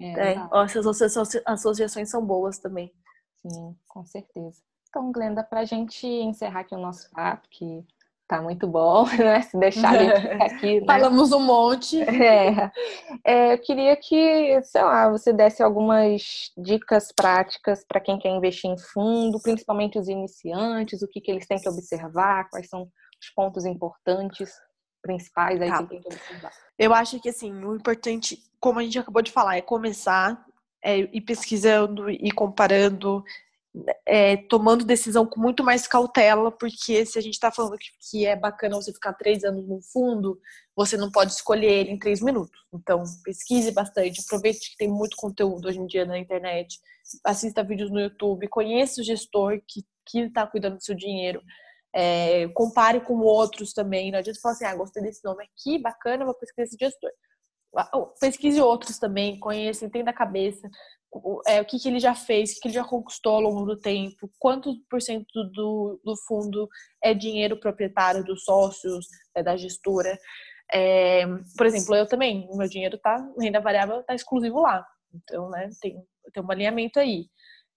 [0.00, 0.86] É, é essas
[1.46, 2.92] associações são boas também.
[3.36, 4.60] Sim, com certeza.
[4.88, 7.84] Então, Glenda, para a gente encerrar aqui o nosso papo, que
[8.28, 9.42] tá muito bom, né?
[9.42, 9.94] Se deixar
[10.42, 10.80] aqui.
[10.80, 10.86] Né?
[10.86, 12.00] Falamos um monte.
[12.02, 12.70] É.
[13.24, 13.54] é.
[13.54, 18.78] eu queria que, sei lá, você desse algumas dicas práticas para quem quer investir em
[18.78, 23.64] fundo, principalmente os iniciantes, o que, que eles têm que observar, quais são os pontos
[23.64, 24.50] importantes.
[25.02, 25.82] principais aí Tá.
[25.82, 26.52] que tem que observar?
[26.78, 30.44] Eu acho que assim, o importante, como a gente acabou de falar, é começar
[30.82, 33.24] é, ir pesquisando e comparando,
[34.06, 38.26] é, tomando decisão com muito mais cautela, porque se a gente está falando que, que
[38.26, 40.38] é bacana você ficar três anos no fundo,
[40.76, 42.58] você não pode escolher ele em três minutos.
[42.72, 46.78] Então, pesquise bastante, aproveite que tem muito conteúdo hoje em dia na internet,
[47.24, 51.42] assista vídeos no YouTube, conheça o gestor que está cuidando do seu dinheiro.
[51.94, 54.10] É, compare com outros também.
[54.10, 57.10] Não adianta falar assim, ah, gostei desse nome aqui, bacana, vou pesquisar esse gestor.
[57.76, 60.68] Ah, Pesquise outros também, conheça, entenda a cabeça,
[61.46, 63.66] é, o que, que ele já fez, o que, que ele já conquistou ao longo
[63.66, 66.68] do tempo, quantos por cento do, do fundo
[67.02, 70.18] é dinheiro proprietário dos sócios, é, da gestora.
[70.72, 74.86] É, por exemplo, eu também, o meu dinheiro tá, renda variável tá exclusivo lá.
[75.14, 76.02] Então, né, tem,
[76.32, 77.26] tem um alinhamento aí.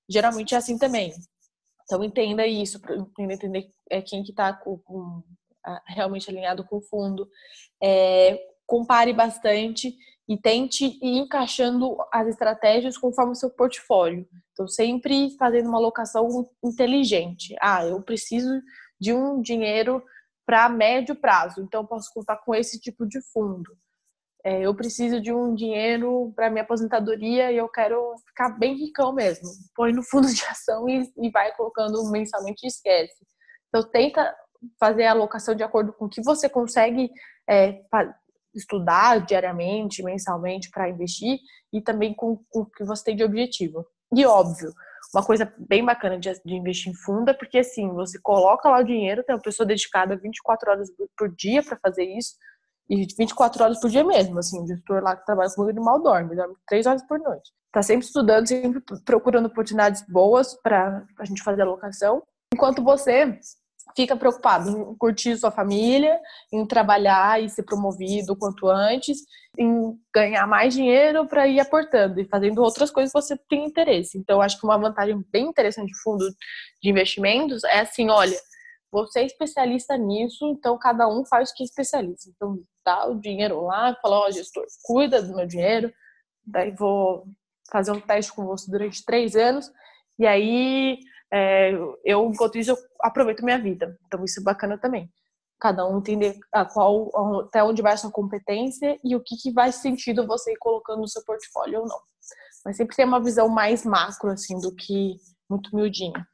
[0.09, 1.13] Geralmente é assim também.
[1.83, 4.59] Então entenda isso, entenda, entender é, quem que está
[5.87, 7.27] realmente alinhado com o fundo.
[7.83, 9.95] É, compare bastante
[10.27, 14.27] e tente ir encaixando as estratégias conforme o seu portfólio.
[14.51, 17.55] Então sempre fazendo uma alocação inteligente.
[17.61, 18.61] Ah, eu preciso
[18.99, 20.03] de um dinheiro
[20.45, 23.75] para médio prazo, então posso contar com esse tipo de fundo
[24.45, 29.11] é, eu preciso de um dinheiro para minha aposentadoria e eu quero ficar bem ricão
[29.11, 29.49] mesmo.
[29.75, 33.25] Põe no fundo de ação e, e vai colocando mensalmente e esquece.
[33.67, 34.35] Então, tenta
[34.79, 37.09] fazer a alocação de acordo com o que você consegue
[37.49, 37.81] é,
[38.55, 41.39] estudar diariamente, mensalmente para investir
[41.71, 43.85] e também com, o que você tem de objetivo.
[44.13, 44.71] E óbvio,
[45.13, 48.79] uma coisa bem bacana de, de investir em fundo é porque assim, você coloca lá
[48.79, 52.35] o dinheiro, tem uma pessoa dedicada 24 horas por dia para fazer isso,
[52.89, 56.01] e 24 horas por dia mesmo, assim, o gestor lá que trabalha comigo, ele mal
[56.01, 57.51] dorme, dorme 3 horas por noite.
[57.71, 62.21] Tá sempre estudando, sempre procurando oportunidades boas para a gente fazer a locação,
[62.53, 63.39] enquanto você
[63.95, 66.19] fica preocupado em curtir sua família,
[66.51, 69.19] em trabalhar e ser promovido o quanto antes,
[69.57, 74.17] em ganhar mais dinheiro para ir aportando e fazendo outras coisas que você tem interesse.
[74.17, 76.25] Então, acho que uma vantagem bem interessante de fundo
[76.81, 78.37] de investimentos é assim, olha,
[78.91, 82.29] você é especialista nisso, então cada um faz o que é especialista.
[82.35, 85.91] Então, dá o dinheiro lá, fala, ó, oh, gestor, cuida do meu dinheiro,
[86.45, 87.25] daí vou
[87.71, 89.71] fazer um teste com você durante três anos,
[90.19, 90.99] e aí
[91.35, 91.71] é,
[92.03, 93.97] eu, enquanto isso, eu aproveito minha vida.
[94.07, 95.09] Então, isso é bacana também.
[95.59, 97.09] Cada um entender a qual,
[97.41, 101.01] até onde vai a sua competência e o que, que vai sentido você ir colocando
[101.01, 101.99] no seu portfólio ou não.
[102.63, 105.15] Mas sempre tem uma visão mais macro, assim, do que
[105.49, 106.25] muito miudinha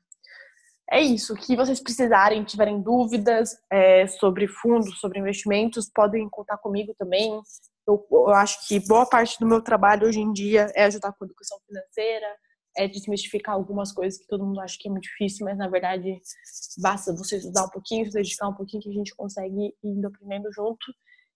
[0.91, 1.33] é isso.
[1.35, 7.41] Que vocês precisarem, tiverem dúvidas é, sobre fundos, sobre investimentos, podem contar comigo também.
[7.87, 11.23] Eu, eu, acho que boa parte do meu trabalho hoje em dia é ajudar com
[11.23, 12.27] a educação financeira,
[12.77, 16.19] é desmistificar algumas coisas que todo mundo acha que é muito difícil, mas na verdade
[16.81, 20.07] basta você estudar um pouquinho, se dedicar um pouquinho que a gente consegue ir indo
[20.07, 20.85] aprendendo junto.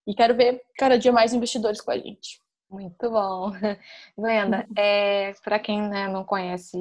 [0.08, 2.40] E quero ver cada dia mais investidores com a gente.
[2.70, 3.52] Muito bom.
[4.18, 6.78] Glenda, é, para quem né, não conhece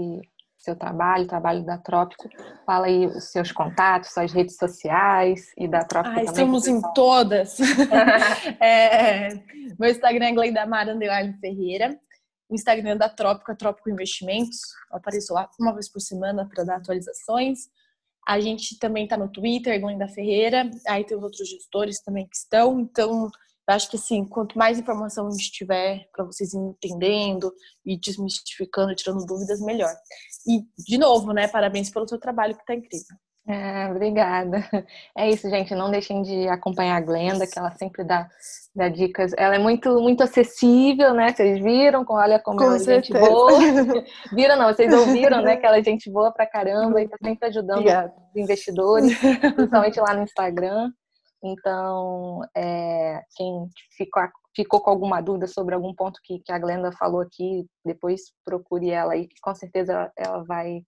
[0.65, 2.29] seu trabalho, trabalho da Trópico.
[2.65, 6.33] Fala aí os seus contatos, suas redes sociais e da Trópico Ai, também.
[6.33, 7.59] Estamos em todas.
[8.61, 9.29] é,
[9.79, 10.87] meu Instagram é Glendamar
[11.41, 11.99] Ferreira.
[12.55, 14.59] Instagram da Trópico é Trópico Investimentos.
[14.91, 17.69] Eu apareço lá uma vez por semana para dar atualizações.
[18.27, 20.71] A gente também está no Twitter, Glenda Ferreira.
[20.87, 22.81] Aí tem os outros gestores também que estão.
[22.81, 23.31] Então,
[23.69, 27.53] eu acho que assim, quanto mais informação a gente tiver para vocês entendendo
[27.85, 29.95] e desmistificando, tirando dúvidas, melhor.
[30.47, 33.17] E, de novo, né, parabéns pelo seu trabalho que está incrível.
[33.47, 34.59] É, obrigada.
[35.17, 35.75] É isso, gente.
[35.75, 38.29] Não deixem de acompanhar a Glenda, que ela sempre dá,
[38.75, 39.33] dá dicas.
[39.37, 41.33] Ela é muito, muito acessível, né?
[41.33, 42.05] Vocês viram?
[42.09, 43.53] Olha como Com ela é gente boa.
[44.35, 44.67] Viram, não?
[44.67, 45.57] Vocês ouviram, né?
[45.57, 48.13] Que ela é gente boa pra caramba e tá sempre ajudando Obrigada.
[48.35, 49.19] os investidores,
[49.55, 50.91] principalmente lá no Instagram.
[51.43, 54.23] Então, é, quem ficou,
[54.57, 58.91] ficou com alguma dúvida sobre algum ponto que, que a Glenda falou aqui, depois procure
[58.91, 60.81] ela aí, que com certeza ela, ela vai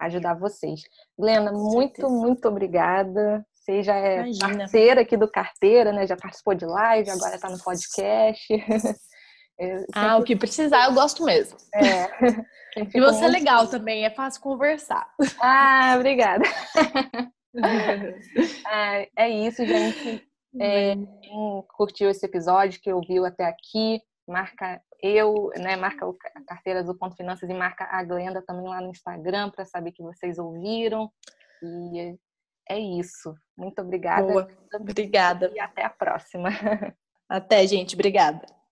[0.00, 0.82] ajudar vocês.
[1.18, 3.44] Glenda, muito, muito obrigada.
[3.62, 4.58] Você já é Imagina.
[4.58, 6.04] parceira aqui do Carteira, né?
[6.04, 8.44] Já participou de live, agora está no podcast.
[9.56, 9.86] sempre...
[9.94, 11.56] Ah, o que precisar, eu gosto mesmo.
[11.74, 12.08] É.
[12.74, 15.06] E você é legal também, é fácil conversar.
[15.38, 16.42] Ah, obrigada.
[18.66, 20.26] é, é isso, gente.
[20.58, 25.76] É, quem curtiu esse episódio, que ouviu até aqui, marca eu, né?
[25.76, 29.66] Marca a carteira do Ponto Finanças e marca a Glenda também lá no Instagram para
[29.66, 31.12] saber que vocês ouviram.
[31.62, 32.16] E
[32.68, 33.34] é isso.
[33.56, 34.26] Muito obrigada.
[34.26, 34.48] Boa.
[34.74, 35.50] Obrigada.
[35.54, 36.48] E até a próxima.
[37.28, 37.94] Até, gente.
[37.94, 38.44] Obrigada.